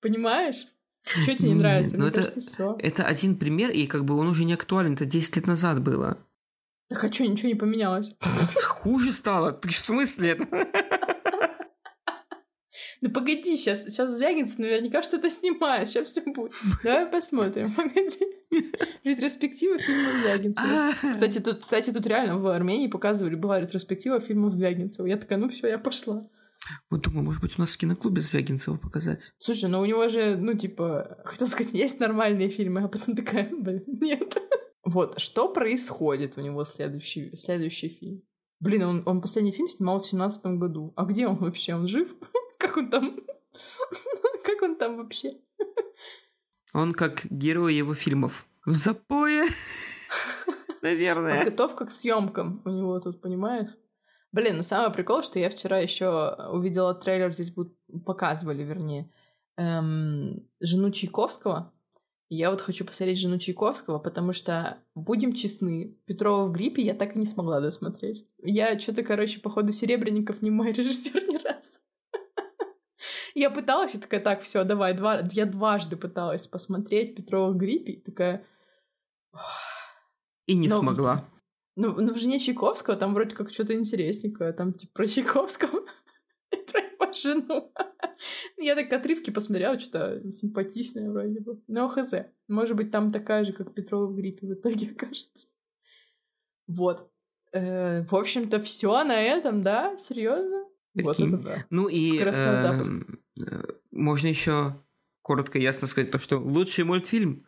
Понимаешь? 0.00 0.68
Что 1.02 1.34
тебе 1.34 1.48
не 1.48 1.56
нравится? 1.56 1.96
Ну, 1.96 2.02
Мне 2.02 2.10
это, 2.10 2.20
кажется, 2.20 2.76
это 2.78 3.02
один 3.02 3.36
пример, 3.36 3.72
и 3.72 3.86
как 3.86 4.04
бы 4.04 4.16
он 4.16 4.28
уже 4.28 4.44
не 4.44 4.54
актуален, 4.54 4.94
это 4.94 5.04
10 5.04 5.34
лет 5.34 5.46
назад 5.48 5.82
было. 5.82 6.24
Так 6.94 7.02
а 7.02 7.12
что, 7.12 7.26
ничего 7.26 7.48
не 7.48 7.56
поменялось? 7.56 8.14
Хуже 8.62 9.10
стало. 9.10 9.52
Ты 9.52 9.68
в 9.70 9.76
смысле? 9.76 10.38
Ну 13.00 13.10
погоди, 13.10 13.54
сейчас, 13.56 13.84
сейчас 13.84 14.12
Звягинцев 14.12 14.58
наверняка 14.58 15.02
что-то 15.02 15.28
снимает, 15.28 15.90
сейчас 15.90 16.06
все 16.06 16.22
будет. 16.22 16.52
Давай 16.82 17.04
посмотрим, 17.04 17.70
погоди. 17.76 18.18
Ретроспектива 19.04 19.78
фильма 19.78 20.10
Звягинцева. 20.22 20.94
Кстати, 21.12 21.40
тут, 21.40 21.58
кстати, 21.60 21.90
тут 21.90 22.06
реально 22.06 22.38
в 22.38 22.46
Армении 22.46 22.86
показывали, 22.86 23.34
была 23.34 23.60
ретроспектива 23.60 24.20
фильмов 24.20 24.54
Звягинцева. 24.54 25.06
Я 25.06 25.18
такая, 25.18 25.38
ну 25.38 25.50
все, 25.50 25.68
я 25.68 25.78
пошла. 25.78 26.26
Вот 26.88 27.02
думаю, 27.02 27.24
может 27.24 27.42
быть, 27.42 27.58
у 27.58 27.60
нас 27.60 27.74
в 27.74 27.78
киноклубе 27.78 28.22
Звягинцева 28.22 28.76
показать. 28.76 29.34
Слушай, 29.36 29.68
ну 29.68 29.80
у 29.80 29.84
него 29.84 30.08
же, 30.08 30.38
ну 30.38 30.54
типа, 30.54 31.18
хотел 31.26 31.46
сказать, 31.46 31.74
есть 31.74 32.00
нормальные 32.00 32.48
фильмы, 32.48 32.84
а 32.84 32.88
потом 32.88 33.14
такая, 33.14 33.50
блин, 33.54 33.84
нет. 33.86 34.34
Вот, 34.84 35.20
что 35.20 35.52
происходит 35.52 36.36
у 36.36 36.40
него 36.40 36.64
следующий, 36.64 37.36
следующий 37.36 37.88
фильм? 37.88 38.22
Блин, 38.60 38.82
он, 38.82 39.02
он 39.06 39.20
последний 39.20 39.52
фильм 39.52 39.68
снимал 39.68 40.00
в 40.00 40.06
семнадцатом 40.06 40.58
году. 40.58 40.92
А 40.96 41.04
где 41.04 41.26
он 41.26 41.36
вообще? 41.36 41.74
Он 41.74 41.86
жив? 41.86 42.14
Как 42.58 42.76
он 42.76 42.90
там? 42.90 43.20
Как 44.44 44.62
он 44.62 44.76
там 44.76 44.96
вообще? 44.96 45.38
Он 46.72 46.92
как 46.92 47.24
герой 47.26 47.74
его 47.74 47.94
фильмов. 47.94 48.46
В 48.66 48.72
запое. 48.72 49.46
Наверное. 50.82 51.38
Подготовка 51.38 51.86
к 51.86 51.92
съемкам 51.92 52.62
у 52.64 52.70
него 52.70 52.98
тут, 52.98 53.20
понимаешь? 53.20 53.70
Блин, 54.32 54.56
ну 54.56 54.62
самый 54.64 54.92
прикол, 54.92 55.22
что 55.22 55.38
я 55.38 55.48
вчера 55.48 55.78
еще 55.78 56.34
увидела 56.50 56.92
трейлер, 56.94 57.32
здесь 57.32 57.54
будут 57.54 57.78
показывали, 58.04 58.64
вернее, 58.64 59.08
эм, 59.56 60.48
жену 60.60 60.90
Чайковского. 60.90 61.72
Я 62.30 62.50
вот 62.50 62.60
хочу 62.60 62.84
посмотреть 62.84 63.18
жену 63.18 63.38
Чайковского, 63.38 63.98
потому 63.98 64.32
что, 64.32 64.78
будем 64.94 65.34
честны, 65.34 65.98
Петрова 66.06 66.46
в 66.46 66.52
гриппе 66.52 66.82
я 66.82 66.94
так 66.94 67.14
и 67.14 67.18
не 67.18 67.26
смогла 67.26 67.60
досмотреть. 67.60 68.26
Я 68.42 68.78
что-то, 68.78 69.02
короче, 69.02 69.40
по 69.40 69.50
ходу 69.50 69.72
Серебренников 69.72 70.40
не 70.42 70.50
мой 70.50 70.72
режиссер 70.72 71.22
ни 71.28 71.36
разу. 71.36 71.78
Я 73.34 73.50
пыталась, 73.50 73.94
и 73.94 73.98
такая, 73.98 74.20
так, 74.20 74.42
все, 74.42 74.64
давай, 74.64 74.94
два... 74.94 75.26
я 75.32 75.44
дважды 75.44 75.96
пыталась 75.96 76.46
посмотреть 76.46 77.16
Петрова 77.16 77.50
в 77.50 77.56
гриппе, 77.56 77.92
и 77.92 78.00
такая... 78.00 78.46
И 80.46 80.54
не 80.54 80.68
Но- 80.68 80.78
смогла. 80.78 81.20
Ну, 81.76 82.00
ну, 82.00 82.12
в 82.12 82.16
«Жене 82.16 82.38
Чайковского» 82.38 82.94
там 82.94 83.14
вроде 83.14 83.34
как 83.34 83.50
что-то 83.50 83.74
интересненькое. 83.74 84.52
Там, 84.52 84.72
типа, 84.72 84.92
про 84.94 85.08
Чайковского 85.08 85.82
жену. 87.16 87.72
Я 88.58 88.74
так 88.74 88.92
отрывки 88.92 89.30
посмотрела, 89.30 89.78
что-то 89.78 90.30
симпатичное 90.30 91.10
вроде 91.10 91.40
бы. 91.40 91.60
Но 91.68 91.88
хз. 91.88 92.12
Может 92.48 92.76
быть, 92.76 92.90
там 92.90 93.10
такая 93.10 93.44
же, 93.44 93.52
как 93.52 93.74
Петрова 93.74 94.06
в 94.06 94.14
гриппе 94.16 94.46
в 94.46 94.52
итоге 94.54 94.90
окажется. 94.96 95.48
Вот. 96.66 97.10
Э, 97.52 98.04
В 98.04 98.14
общем-то, 98.14 98.60
все 98.60 99.04
на 99.04 99.20
этом, 99.20 99.62
да? 99.62 99.96
Серьезно? 99.98 100.64
Вот 100.94 101.18
это 101.18 101.36
да. 101.38 101.66
Ну 101.70 101.88
и 101.88 102.16
Скоростной 102.16 102.58
запуск. 102.60 102.90
эм, 102.90 103.20
э, 103.44 103.62
можно 103.90 104.28
еще 104.28 104.80
коротко 105.22 105.58
и 105.58 105.62
ясно 105.62 105.88
сказать 105.88 106.10
то, 106.10 106.18
что 106.18 106.38
лучший 106.38 106.84
мультфильм 106.84 107.44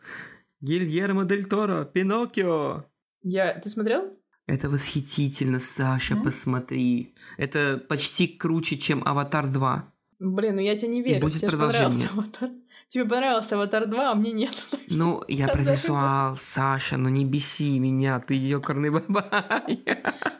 Гильермо 0.59 1.23
Дель 1.25 1.45
Торо, 1.45 1.85
Пиноккио. 1.85 2.85
Я... 3.21 3.57
Ты 3.59 3.69
смотрел? 3.69 4.17
Это 4.47 4.69
восхитительно, 4.69 5.59
Саша, 5.59 6.13
М? 6.15 6.23
посмотри. 6.23 7.13
Это 7.37 7.83
почти 7.89 8.27
круче, 8.27 8.77
чем 8.77 9.03
Аватар 9.05 9.47
2. 9.47 9.93
Блин, 10.19 10.55
ну 10.55 10.61
я 10.61 10.75
тебе 10.75 10.87
не 10.87 11.01
верю. 11.01 11.21
будет 11.21 11.41
Тебе 11.41 11.49
продолжение. 11.49 12.09
«Аватар». 12.11 12.49
Тебе 12.87 13.05
понравился 13.05 13.55
«Аватар 13.55 13.83
2», 13.83 13.99
а 13.99 14.15
мне 14.15 14.31
нет. 14.31 14.55
Ну, 14.89 15.21
я 15.27 15.49
про 15.49 15.61
визуал, 15.61 16.37
Саша, 16.37 16.95
ну 16.97 17.09
не 17.09 17.25
беси 17.25 17.77
меня, 17.77 18.19
ты 18.21 18.33
ёкарный 18.33 18.89
бабай. 18.89 19.83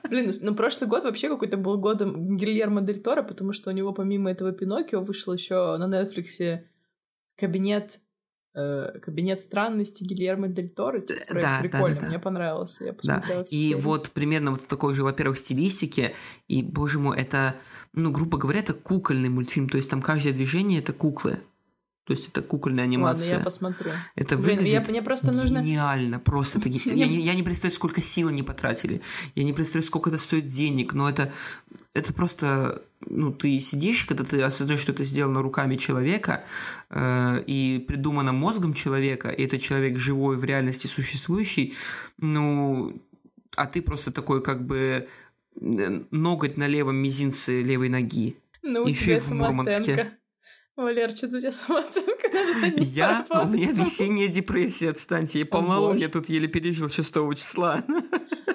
Блин, 0.10 0.28
ну, 0.28 0.32
ну 0.41 0.56
прошлый 0.56 0.89
год 0.89 1.04
вообще 1.04 1.28
какой-то 1.28 1.58
был 1.58 1.78
годом 1.78 2.38
Гильермо 2.38 2.82
Дель 2.82 3.02
Торо, 3.02 3.24
потому 3.24 3.52
что 3.52 3.70
у 3.70 3.74
него 3.74 3.91
помимо 3.91 4.32
этого 4.32 4.54
Пиноккио 4.54 5.02
вышел 5.02 5.34
еще 5.34 5.76
на 5.78 5.88
Нетфликсе 5.88 6.70
кабинет 7.36 8.00
э, 8.58 9.00
кабинет 9.00 9.39
странностей 9.39 10.06
Гильермо 10.06 10.48
Дель 10.48 10.70
Торо. 10.70 11.00
Типа, 11.02 11.20
да, 11.39 11.60
прикольный, 11.62 11.96
да, 11.96 12.02
да. 12.02 12.08
мне 12.08 12.20
понравился. 12.20 12.86
Я 12.86 12.91
Да, 12.91 12.98
посмотрела 12.98 13.43
и 13.43 13.46
серии. 13.46 13.74
вот 13.76 14.12
примерно 14.12 14.52
вот 14.52 14.62
в 14.63 14.67
такой 14.67 14.93
же, 14.96 15.04
во-первых, 15.04 15.38
стилистике, 15.38 16.15
и, 16.48 16.63
боже 16.63 17.00
мой, 17.00 17.17
это, 17.20 17.56
ну, 17.93 18.12
грубо 18.12 18.38
говоря, 18.38 18.60
это 18.60 18.74
кукольный 18.74 19.30
мультфильм, 19.30 19.70
то 19.70 19.78
есть 19.78 19.89
там 19.89 20.02
каждое 20.02 20.34
движение— 20.34 20.80
это 20.82 20.93
куклы. 20.93 21.39
То 22.06 22.12
есть 22.13 22.30
это 22.30 22.41
кукольная 22.41 22.86
Ладно, 22.86 22.96
анимация. 22.96 23.38
я 23.39 23.43
посмотрю. 23.43 23.91
Это 24.15 24.38
Блин, 24.38 24.60
выглядит 24.60 24.86
я- 24.86 24.91
мне 24.91 25.02
просто 25.02 25.34
нужно... 25.34 25.60
гениально, 25.60 26.20
просто 26.20 26.58
это 26.60 26.70
я, 26.86 27.06
не, 27.06 27.20
я 27.20 27.34
не 27.36 27.43
представляю, 27.43 27.76
сколько 27.76 28.00
сил 28.02 28.30
они 28.30 28.43
потратили. 28.43 29.02
Я 29.36 29.43
не 29.43 29.52
представляю, 29.52 29.84
сколько 29.84 30.10
это 30.10 30.17
стоит 30.17 30.48
денег, 30.48 30.93
но 30.93 31.10
это, 31.10 31.34
это 31.93 32.13
просто, 32.13 32.82
ну, 33.05 33.31
ты 33.31 33.60
сидишь, 33.60 34.05
когда 34.05 34.23
ты 34.23 34.41
осознаешь, 34.41 34.81
что 34.81 34.91
это 34.91 35.03
сделано 35.03 35.41
руками 35.41 35.75
человека 35.75 36.43
э, 36.89 37.43
и 37.45 37.83
придумано 37.88 38.33
мозгом 38.33 38.73
человека, 38.73 39.29
и 39.29 39.43
это 39.43 39.60
человек 39.60 39.97
живой, 39.97 40.38
в 40.38 40.43
реальности 40.43 40.88
существующий, 40.88 41.75
ну, 42.17 43.01
а 43.55 43.65
ты 43.67 43.81
просто 43.81 44.12
такой, 44.12 44.41
как 44.41 44.65
бы, 44.65 45.07
ноготь 45.60 46.57
на 46.57 46.67
левом 46.67 46.97
мизинце 46.97 47.62
левой 47.62 47.89
ноги. 47.89 48.38
Ну, 48.62 48.83
у 48.83 48.89
тебя 48.91 49.17
и 49.17 49.19
в 49.19 49.31
Мурманске. 49.31 49.83
самооценка. 49.83 50.17
Валер, 50.75 51.17
что-то 51.17 51.38
у 51.38 51.39
тебя 51.39 51.51
самооценка 51.51 52.27
Я, 52.83 53.25
у 53.29 53.47
меня 53.47 53.71
весенняя 53.71 54.27
депрессия, 54.27 54.89
отстаньте, 54.89 55.39
я 55.39 55.45
полнолуние 55.45 56.07
тут 56.07 56.29
еле 56.29 56.47
пережил 56.47 56.89
6 56.89 57.13
числа. 57.36 57.83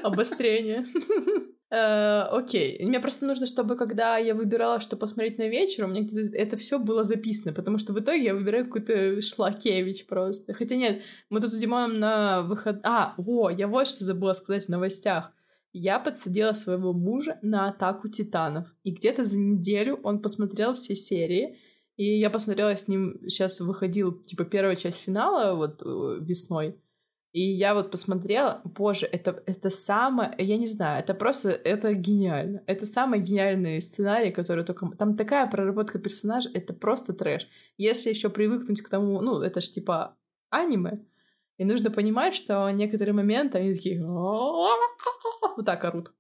Обострение. 0.02 0.87
Э, 1.72 2.26
Окей. 2.30 2.85
Мне 2.85 3.00
просто 3.00 3.24
нужно, 3.24 3.46
чтобы 3.46 3.76
когда 3.76 4.18
я 4.18 4.35
выбирала, 4.35 4.78
что 4.78 4.96
посмотреть 4.96 5.38
на 5.38 5.48
вечер, 5.48 5.85
у 5.85 5.88
меня 5.88 6.02
где-то 6.02 6.37
это 6.37 6.56
все 6.58 6.78
было 6.78 7.02
записано, 7.02 7.54
потому 7.54 7.78
что 7.78 7.94
в 7.94 7.98
итоге 7.98 8.24
я 8.24 8.35
выбираю 8.35 8.66
какой-то 8.66 9.22
шлакевич 9.22 10.06
просто. 10.06 10.52
Хотя 10.52 10.76
нет, 10.76 11.02
мы 11.30 11.40
тут 11.40 11.52
с 11.52 11.58
Димоном 11.58 11.98
на 11.98 12.42
выход... 12.42 12.80
А, 12.82 13.14
о, 13.16 13.48
я 13.48 13.68
вот 13.68 13.88
что 13.88 14.04
забыла 14.04 14.35
сказать 14.35 14.66
в 14.66 14.68
новостях. 14.68 15.32
Я 15.72 15.98
подсадила 15.98 16.52
своего 16.52 16.92
мужа 16.92 17.38
на 17.40 17.70
атаку 17.70 18.08
титанов. 18.08 18.74
И 18.82 18.90
где-то 18.90 19.24
за 19.24 19.38
неделю 19.38 19.98
он 20.02 20.20
посмотрел 20.20 20.74
все 20.74 20.94
серии. 20.94 21.58
И 21.96 22.18
я 22.18 22.28
посмотрела 22.28 22.76
с 22.76 22.87
ним, 22.87 23.18
сейчас 23.28 23.61
выходил, 23.61 24.12
типа, 24.12 24.44
первая 24.44 24.76
часть 24.76 25.00
финала, 25.00 25.54
вот, 25.54 25.80
э, 25.82 26.18
весной. 26.20 26.76
И 27.33 27.40
я 27.40 27.75
вот 27.75 27.90
посмотрела, 27.90 28.61
боже, 28.64 29.07
это, 29.07 29.42
это 29.47 29.71
самое, 29.71 30.35
я 30.37 30.59
не 30.59 30.66
знаю, 30.66 31.03
это 31.03 31.14
просто, 31.14 31.51
это 31.51 31.95
гениально. 31.95 32.62
Это 32.66 32.85
самый 32.85 33.21
гениальный 33.21 33.81
сценарий, 33.81 34.31
который 34.31 34.64
только... 34.64 34.90
Там 34.99 35.16
такая 35.16 35.47
проработка 35.47 35.99
персонажа, 35.99 36.51
это 36.53 36.75
просто 36.75 37.14
трэш. 37.14 37.49
Если 37.79 38.11
еще 38.11 38.29
привыкнуть 38.29 38.83
к 38.83 38.88
тому, 38.90 39.23
ну, 39.23 39.40
это 39.40 39.62
ж 39.62 39.71
типа 39.71 40.14
аниме, 40.51 41.01
и 41.57 41.64
нужно 41.64 41.90
понимать, 41.90 42.35
что 42.35 42.68
некоторые 42.71 43.14
моменты 43.14 43.59
они 43.59 43.73
такие... 43.73 44.05
Вот 44.05 45.66
так 45.66 45.85
орут. 45.85 46.12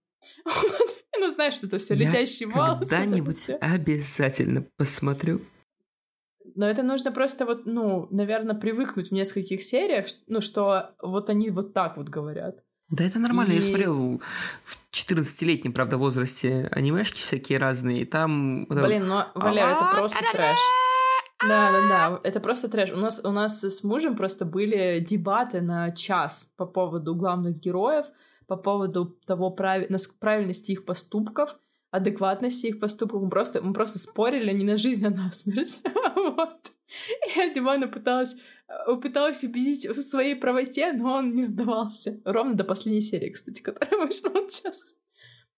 Ну, 1.18 1.30
знаешь, 1.30 1.54
что 1.54 1.66
это 1.66 1.78
все 1.78 1.94
Я 1.94 2.06
летящие 2.06 2.48
волосы. 2.48 2.88
Когда-нибудь 2.88 3.50
обязательно 3.60 4.66
посмотрю. 4.76 5.40
Но 6.54 6.66
это 6.66 6.82
нужно 6.82 7.12
просто 7.12 7.46
вот, 7.46 7.66
ну, 7.66 8.06
наверное, 8.10 8.54
привыкнуть 8.54 9.08
в 9.08 9.12
нескольких 9.12 9.62
сериях, 9.62 10.06
ну, 10.26 10.40
что 10.40 10.90
вот 11.02 11.30
они 11.30 11.50
вот 11.50 11.72
так 11.72 11.96
вот 11.96 12.08
говорят. 12.08 12.56
Да 12.90 13.04
это 13.04 13.18
нормально, 13.18 13.52
я 13.52 13.58
И- 13.58 13.62
смотрел 13.62 14.20
в 14.64 14.78
14-летнем, 14.92 15.72
правда, 15.72 15.96
возрасте 15.96 16.68
анимешки 16.72 17.20
всякие 17.20 17.58
разные, 17.58 18.02
и 18.02 18.04
там... 18.04 18.66
Блин, 18.66 19.06
ну, 19.08 19.22
Валер, 19.34 19.68
это 19.68 19.88
просто 19.94 20.18
трэш. 20.30 20.58
Да, 21.48 21.70
да, 21.72 21.88
да, 21.88 22.20
это 22.22 22.38
просто 22.40 22.68
трэш. 22.68 22.90
У 22.92 22.96
нас, 22.96 23.20
у 23.24 23.30
нас 23.30 23.64
с 23.64 23.82
мужем 23.82 24.14
просто 24.16 24.44
были 24.44 25.00
дебаты 25.00 25.60
на 25.60 25.90
час 25.92 26.52
по 26.56 26.66
поводу 26.66 27.14
главных 27.14 27.58
героев, 27.58 28.06
по 28.46 28.56
поводу 28.56 29.06
того, 29.26 29.50
нас- 29.88 30.06
правильности 30.20 30.72
их 30.72 30.84
поступков, 30.84 31.56
адекватности 31.92 32.66
их 32.66 32.80
поступков. 32.80 33.22
Мы 33.22 33.30
просто, 33.30 33.62
мы 33.62 33.72
просто 33.72 33.98
спорили 33.98 34.50
не 34.52 34.64
на 34.64 34.76
жизнь, 34.76 35.06
а 35.06 35.10
на 35.10 35.30
смерть. 35.30 35.80
Вот. 36.14 36.72
И 37.36 37.52
Димана 37.54 37.88
пыталась, 37.88 38.36
э, 38.68 38.96
пыталась 38.96 39.42
убедить 39.44 39.88
в 39.88 40.02
своей 40.02 40.34
правоте, 40.34 40.92
но 40.92 41.14
он 41.14 41.34
не 41.34 41.44
сдавался. 41.44 42.20
Ровно 42.24 42.54
до 42.54 42.64
последней 42.64 43.00
серии, 43.00 43.30
кстати, 43.30 43.62
которая 43.62 43.98
вышла 44.06 44.30
вот 44.30 44.52
сейчас. 44.52 44.96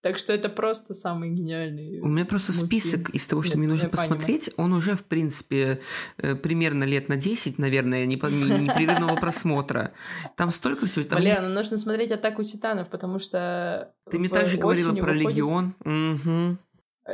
Так 0.05 0.19
что 0.19 0.35
это 0.35 0.51
просто 0.51 0.93
самый 0.93 1.31
гениальный 1.31 1.99
У 2.01 2.09
меня 2.09 2.27
просто 2.27 2.53
мультфильм. 2.53 2.69
список 2.83 3.09
из 3.09 3.27
того, 3.27 3.41
что 3.41 3.53
Нет, 3.53 3.59
мне 3.61 3.69
нужно 3.69 3.89
посмотреть, 3.89 4.51
он 4.59 4.75
уже, 4.75 4.97
в 4.97 5.05
принципе, 5.05 5.81
э, 6.19 6.35
примерно 6.35 6.85
лет 6.85 7.09
на 7.09 7.17
10, 7.17 7.59
наверное, 7.59 8.05
непрерывного 8.05 9.17
просмотра. 9.17 9.93
Там 10.37 10.51
столько 10.51 10.85
всего. 10.85 11.07
Там 11.07 11.21
Валера, 11.21 11.37
есть- 11.37 11.49
ну 11.49 11.55
нужно 11.55 11.79
смотреть 11.79 12.13
«Атаку 12.13 12.45
титанов», 12.45 12.91
потому 12.91 13.19
что 13.19 13.95
Ты 14.11 14.19
мне 14.19 14.29
также 14.29 14.59
говорила 14.59 14.93
про 14.93 15.15
выходит- 15.15 15.29
Легион. 15.39 15.75
Мгм. 15.85 16.59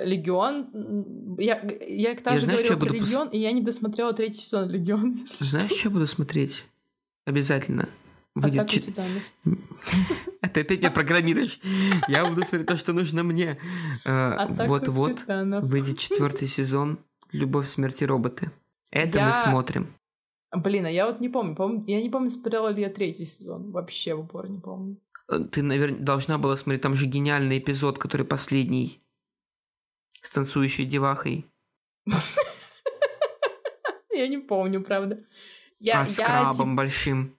Легион. 0.02 1.36
Я, 1.38 1.62
я 1.88 2.14
также 2.16 2.44
знаешь, 2.44 2.64
что 2.64 2.74
говорила 2.74 2.74
я 2.74 2.76
про 2.76 2.86
буду 2.88 2.94
пос- 2.96 3.06
Легион, 3.06 3.28
и 3.28 3.38
я 3.38 3.52
не 3.52 3.62
досмотрела 3.62 4.12
третий 4.12 4.40
сезон 4.40 4.68
Легиона. 4.68 5.14
если 5.22 5.44
Знаешь, 5.44 5.70
что 5.70 5.88
я 5.88 5.90
буду 5.92 6.06
смотреть? 6.08 6.66
Обязательно. 7.24 7.88
Выйдет 8.40 8.60
Атаку 8.60 8.70
чет- 8.74 8.86
Титанов. 8.86 9.22
А 10.42 10.48
ты 10.48 10.60
опять 10.60 10.78
меня 10.78 10.90
программируешь. 10.90 11.60
Я 12.08 12.26
буду 12.26 12.42
смотреть 12.44 12.66
то, 12.68 12.76
что 12.76 12.92
нужно 12.92 13.22
мне. 13.22 13.58
Вот-вот 14.04 15.18
Титанов. 15.20 15.64
выйдет 15.64 15.98
четвертый 15.98 16.48
сезон 16.48 16.98
«Любовь, 17.32 17.68
смерть 17.68 18.02
и 18.02 18.06
роботы». 18.06 18.50
Это 18.90 19.24
мы 19.24 19.32
смотрим. 19.32 19.86
Блин, 20.52 20.86
а 20.86 20.90
я 20.90 21.06
вот 21.06 21.20
не 21.20 21.28
помню. 21.28 21.54
Пом- 21.54 21.84
Я 21.86 22.02
не 22.02 22.10
помню, 22.10 22.28
смотрела 22.30 22.68
ли 22.68 22.82
я 22.82 22.90
третий 22.90 23.24
сезон. 23.24 23.70
Вообще 23.70 24.14
в 24.14 24.20
упор 24.20 24.50
не 24.50 24.58
помню. 24.58 24.96
Э, 25.28 25.38
Ты, 25.44 25.62
наверное, 25.62 26.00
должна 26.00 26.38
была 26.38 26.56
смотреть. 26.56 26.82
Там 26.82 26.94
же 26.96 27.06
гениальный 27.06 27.58
эпизод, 27.58 27.98
который 27.98 28.26
последний. 28.26 28.98
С 30.22 30.30
танцующей 30.32 30.84
девахой. 30.84 31.46
Я 34.12 34.28
не 34.28 34.38
помню, 34.38 34.82
правда. 34.82 35.24
Я, 35.78 36.00
а 36.02 36.06
с 36.06 36.16
крабом 36.16 36.76
большим. 36.76 37.36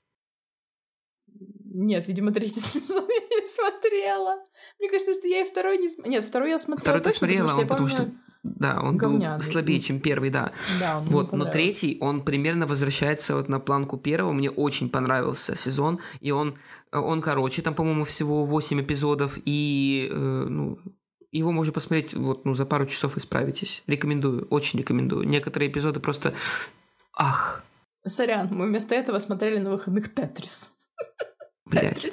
Нет, 1.74 2.08
видимо, 2.08 2.32
третий 2.32 2.60
сезон 2.60 3.08
я 3.08 3.40
не 3.40 3.48
смотрела. 3.48 4.36
Мне 4.80 4.90
кажется, 4.90 5.14
что 5.14 5.28
я 5.28 5.42
и 5.42 5.46
второй 5.46 5.78
не 5.78 5.90
смотрела. 5.90 6.14
Нет, 6.14 6.26
второй 6.26 6.50
я 6.50 6.60
смотрела 6.60 6.82
Второй 6.82 7.00
ты 7.00 7.06
точно, 7.06 7.18
смотрела, 7.20 7.48
потому 7.48 7.62
он 7.62 7.68
потому 7.68 7.88
что... 7.88 7.98
что... 7.98 8.12
Да, 8.44 8.82
он 8.82 8.98
говняный. 8.98 9.38
был 9.38 9.44
слабее, 9.44 9.80
чем 9.80 10.00
первый, 10.00 10.32
да. 10.32 10.52
помню- 10.52 10.80
Да, 10.80 10.98
он 10.98 11.04
Вот, 11.10 11.32
но 11.32 11.46
третий, 11.46 11.98
он 12.02 12.24
примерно 12.24 12.66
возвращается 12.66 13.36
вот 13.36 13.50
на 13.50 13.60
планку 13.60 13.98
первого. 13.98 14.34
Мне 14.34 14.50
очень 14.50 14.90
понравился 14.90 15.56
сезон. 15.56 16.00
И 16.22 16.32
он, 16.32 16.58
он 16.92 17.22
короче, 17.22 17.62
там, 17.62 17.76
по-моему, 17.76 18.04
всего 18.04 18.46
8 18.46 18.82
эпизодов. 18.82 19.38
И, 19.46 20.10
э, 20.12 20.16
ну, 20.16 20.80
его 21.32 21.52
можно 21.52 21.72
посмотреть 21.72 22.16
вот, 22.16 22.46
ну, 22.46 22.56
за 22.56 22.66
пару 22.66 22.88
часов 22.88 23.16
и 23.16 23.20
справитесь. 23.20 23.84
Рекомендую, 23.86 24.48
очень 24.50 24.80
рекомендую. 24.80 25.28
Некоторые 25.28 25.70
эпизоды 25.70 26.00
просто... 26.00 26.34
Ах, 27.14 27.64
Сорян, 28.08 28.48
мы 28.52 28.66
вместо 28.66 28.96
этого 28.96 29.20
смотрели 29.20 29.60
на 29.60 29.70
выходных 29.70 30.12
Тетрис. 30.14 30.72
Блядь. 31.72 32.12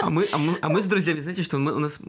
А 0.00 0.10
мы, 0.10 0.26
а, 0.32 0.38
мы, 0.38 0.58
а 0.60 0.68
мы 0.68 0.82
с 0.82 0.86
друзьями, 0.86 1.20
знаете, 1.20 1.42
что 1.42 1.58
мы, 1.58 1.72
у 1.74 1.78
нас... 1.78 2.00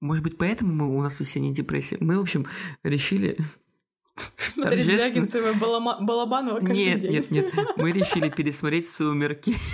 Может 0.00 0.24
быть, 0.24 0.36
поэтому 0.36 0.72
мы, 0.74 0.96
у 0.96 1.02
нас 1.02 1.20
весенняя 1.20 1.52
депрессия? 1.54 1.98
Мы, 2.00 2.18
в 2.18 2.22
общем, 2.22 2.46
решили... 2.82 3.38
Смотреть 4.36 4.86
Звягинцева 4.86 5.52
Балама- 5.52 5.98
Балабанова 6.00 6.60
каждый 6.60 6.76
Нет, 6.76 7.00
день. 7.00 7.12
нет, 7.12 7.30
нет. 7.30 7.52
Мы 7.76 7.92
решили 7.92 8.30
пересмотреть 8.30 8.88
«Сумерки». 8.88 9.54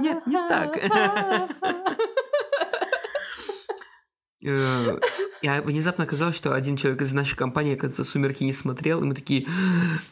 Нет, 0.00 0.26
не 0.26 0.48
так. 0.48 0.78
Э, 4.46 4.98
Я 5.42 5.60
внезапно 5.62 6.04
оказалось, 6.04 6.36
что 6.36 6.54
один 6.54 6.76
человек 6.76 7.02
из 7.02 7.12
нашей 7.12 7.36
компании, 7.36 7.74
оказывается, 7.74 8.04
«Сумерки» 8.04 8.44
не 8.44 8.52
смотрел, 8.52 9.02
и 9.02 9.04
мы 9.04 9.14
такие, 9.14 9.46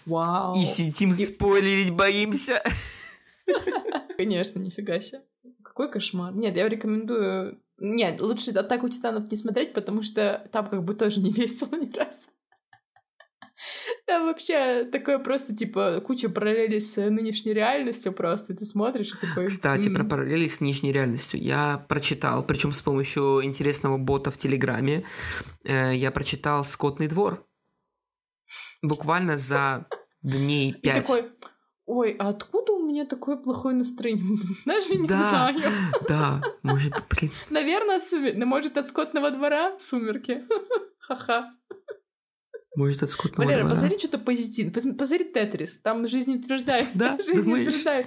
Вау. 0.06 0.54
и 0.60 0.66
сидим 0.66 1.12
спойлерить 1.14 1.92
боимся. 1.92 2.62
Конечно, 4.16 4.58
нифига 4.58 5.00
себе. 5.00 5.22
Какой 5.62 5.90
кошмар. 5.90 6.34
Нет, 6.34 6.56
я 6.56 6.68
рекомендую... 6.68 7.60
Нет, 7.78 8.20
лучше 8.20 8.52
«Атаку 8.52 8.88
Титанов» 8.88 9.30
не 9.30 9.36
смотреть, 9.36 9.72
потому 9.72 10.02
что 10.02 10.46
там 10.52 10.68
как 10.68 10.84
бы 10.84 10.94
тоже 10.94 11.20
не 11.20 11.32
весело 11.32 11.74
ни 11.76 11.90
разу. 11.96 12.30
Там 14.06 14.26
вообще 14.26 14.84
такое 14.84 15.18
просто, 15.18 15.56
типа, 15.56 16.02
куча 16.04 16.28
параллелей 16.28 16.78
с 16.80 16.96
нынешней 17.10 17.54
реальностью 17.54 18.12
просто. 18.12 18.52
и 18.52 18.56
Ты 18.56 18.64
смотришь 18.66 19.08
и 19.14 19.26
такой... 19.26 19.46
Кстати, 19.46 19.88
«М, 19.88 19.94
про 19.94 20.04
параллели 20.04 20.46
с 20.46 20.60
нижней 20.60 20.92
реальностью. 20.92 21.40
Я 21.40 21.84
прочитал, 21.88 22.44
причем 22.44 22.72
с 22.72 22.82
помощью 22.82 23.42
интересного 23.42 23.96
бота 23.96 24.30
в 24.30 24.36
Телеграме, 24.36 25.06
э, 25.64 25.94
я 25.94 26.10
прочитал 26.10 26.64
«Скотный 26.64 27.08
двор». 27.08 27.46
Буквально 28.82 29.38
за 29.38 29.86
дней 30.22 30.72
И 30.72 30.74
пять. 30.82 31.06
такой, 31.06 31.30
ой, 31.86 32.14
а 32.18 32.28
откуда 32.28 32.72
у 32.72 32.86
меня 32.86 33.06
такое 33.06 33.36
плохое 33.38 33.74
настроение? 33.74 34.38
Даже 34.66 34.94
не 34.94 35.06
Да. 35.08 35.16
знаю. 35.16 35.60
Да, 36.08 36.42
может, 36.62 36.92
блин, 37.08 37.30
Наверное, 37.48 37.96
от 37.96 38.04
сумер... 38.04 38.44
может, 38.44 38.76
от 38.76 38.88
скотного 38.90 39.30
двора 39.30 39.78
сумерки. 39.78 40.44
Ха-ха. 40.98 41.54
Может, 42.76 43.02
от 43.02 43.10
«Скотного 43.10 43.46
Валера, 43.46 43.60
двора». 43.62 43.74
посмотри 43.74 43.98
что-то 43.98 44.18
позитивное. 44.18 44.72
Пос- 44.72 44.94
Посмотри 44.94 45.24
Тетрис. 45.26 45.78
Там 45.78 46.08
жизнеутверждает. 46.08 46.88
Да, 46.94 47.18
жизнеутверждает. 47.26 48.06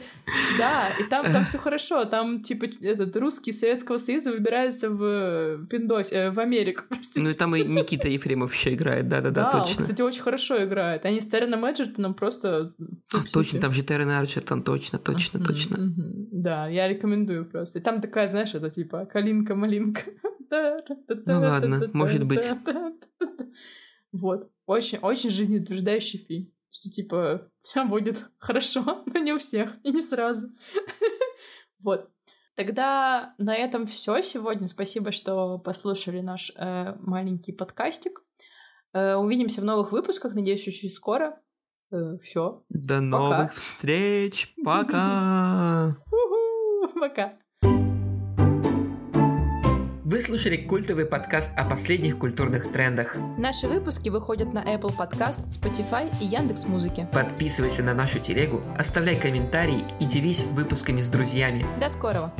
Да, 0.58 0.90
и 1.00 1.04
там, 1.04 1.32
там 1.32 1.46
все 1.46 1.58
хорошо. 1.58 2.06
Там, 2.06 2.42
типа, 2.42 2.66
этот 2.82 3.16
русский 3.18 3.52
Советского 3.52 3.98
Союза 3.98 4.32
выбирается 4.32 4.90
в 4.90 5.04
э, 5.04 5.66
Пиндось, 5.70 6.12
э, 6.12 6.32
в 6.32 6.40
Америку, 6.40 6.84
простите. 6.90 7.22
Ну 7.22 7.30
и 7.30 7.34
там 7.34 7.56
и 7.56 7.64
Никита 7.64 8.10
Ефремов 8.10 8.54
еще 8.54 8.74
играет, 8.74 9.08
да-да-да, 9.08 9.50
да, 9.50 9.58
он, 9.58 9.64
точно. 9.64 9.84
кстати, 9.84 10.02
очень 10.02 10.22
хорошо 10.22 10.64
играет. 10.64 11.06
Они 11.06 11.22
с 11.22 11.28
Терреном 11.28 11.64
Эджертоном 11.66 12.14
просто... 12.14 12.74
А, 13.14 13.18
Точно, 13.32 13.60
там 13.60 13.72
же 13.74 13.84
Террен 13.84 14.10
Арчертон, 14.10 14.64
точно, 14.64 15.00
точно, 15.00 15.44
точно. 15.44 15.94
Да, 16.32 16.68
я 16.68 16.88
рекомендую 16.88 17.46
просто. 17.46 17.80
И 17.80 17.82
там 17.82 18.02
такая, 18.02 18.28
знаешь, 18.28 18.54
это 18.54 18.70
типа 18.70 19.06
калинка-малинка. 19.06 20.02
Ну 20.50 21.42
ладно, 21.42 21.90
может 21.94 22.24
быть. 22.24 22.50
Вот. 24.12 24.52
Очень, 24.66 25.00
очень 25.00 25.30
жизнеутверждающий 25.30 26.20
фильм. 26.20 26.54
Что 26.70 26.90
типа 26.90 27.50
все 27.62 27.86
будет 27.86 28.30
хорошо, 28.38 29.04
но 29.06 29.20
не 29.20 29.34
у 29.34 29.38
всех 29.38 29.78
и 29.84 29.92
не 29.92 30.02
сразу. 30.02 30.50
Вот. 31.80 32.10
Тогда 32.56 33.36
на 33.38 33.56
этом 33.56 33.86
все 33.86 34.20
сегодня. 34.24 34.68
Спасибо, 34.68 35.12
что 35.12 35.60
послушали 35.60 36.22
наш 36.22 36.52
э, 36.56 36.96
маленький 37.00 37.52
подкастик. 37.52 38.24
Э, 38.94 39.14
увидимся 39.14 39.62
в 39.62 39.64
новых 39.64 39.92
выпусках, 39.92 40.34
надеюсь, 40.34 40.68
очень 40.68 40.90
скоро. 40.90 41.40
все. 42.24 42.64
До 42.70 43.00
новых 43.00 43.54
встреч, 43.54 44.56
пока! 44.66 45.96
Пока. 47.00 47.36
Вы 50.10 50.22
слушали 50.22 50.56
культовый 50.56 51.06
подкаст 51.06 51.52
о 51.58 51.66
последних 51.66 52.18
культурных 52.18 52.72
трендах. 52.72 53.18
Наши 53.38 53.68
выпуски 53.68 54.08
выходят 54.08 54.54
на 54.54 54.60
Apple 54.60 54.96
Podcast, 54.96 55.46
Spotify 55.50 56.10
и 56.22 56.26
Яндекс 56.26 56.66
Музыки. 56.66 57.06
Подписывайся 57.12 57.84
на 57.84 57.94
нашу 57.94 58.20
телегу, 58.20 58.62
оставляй 58.78 59.20
комментарии 59.20 59.84
и 60.00 60.06
делись 60.06 60.46
выпусками 60.46 61.02
с 61.02 61.10
друзьями. 61.10 61.66
До 61.78 61.90
скорого! 61.90 62.32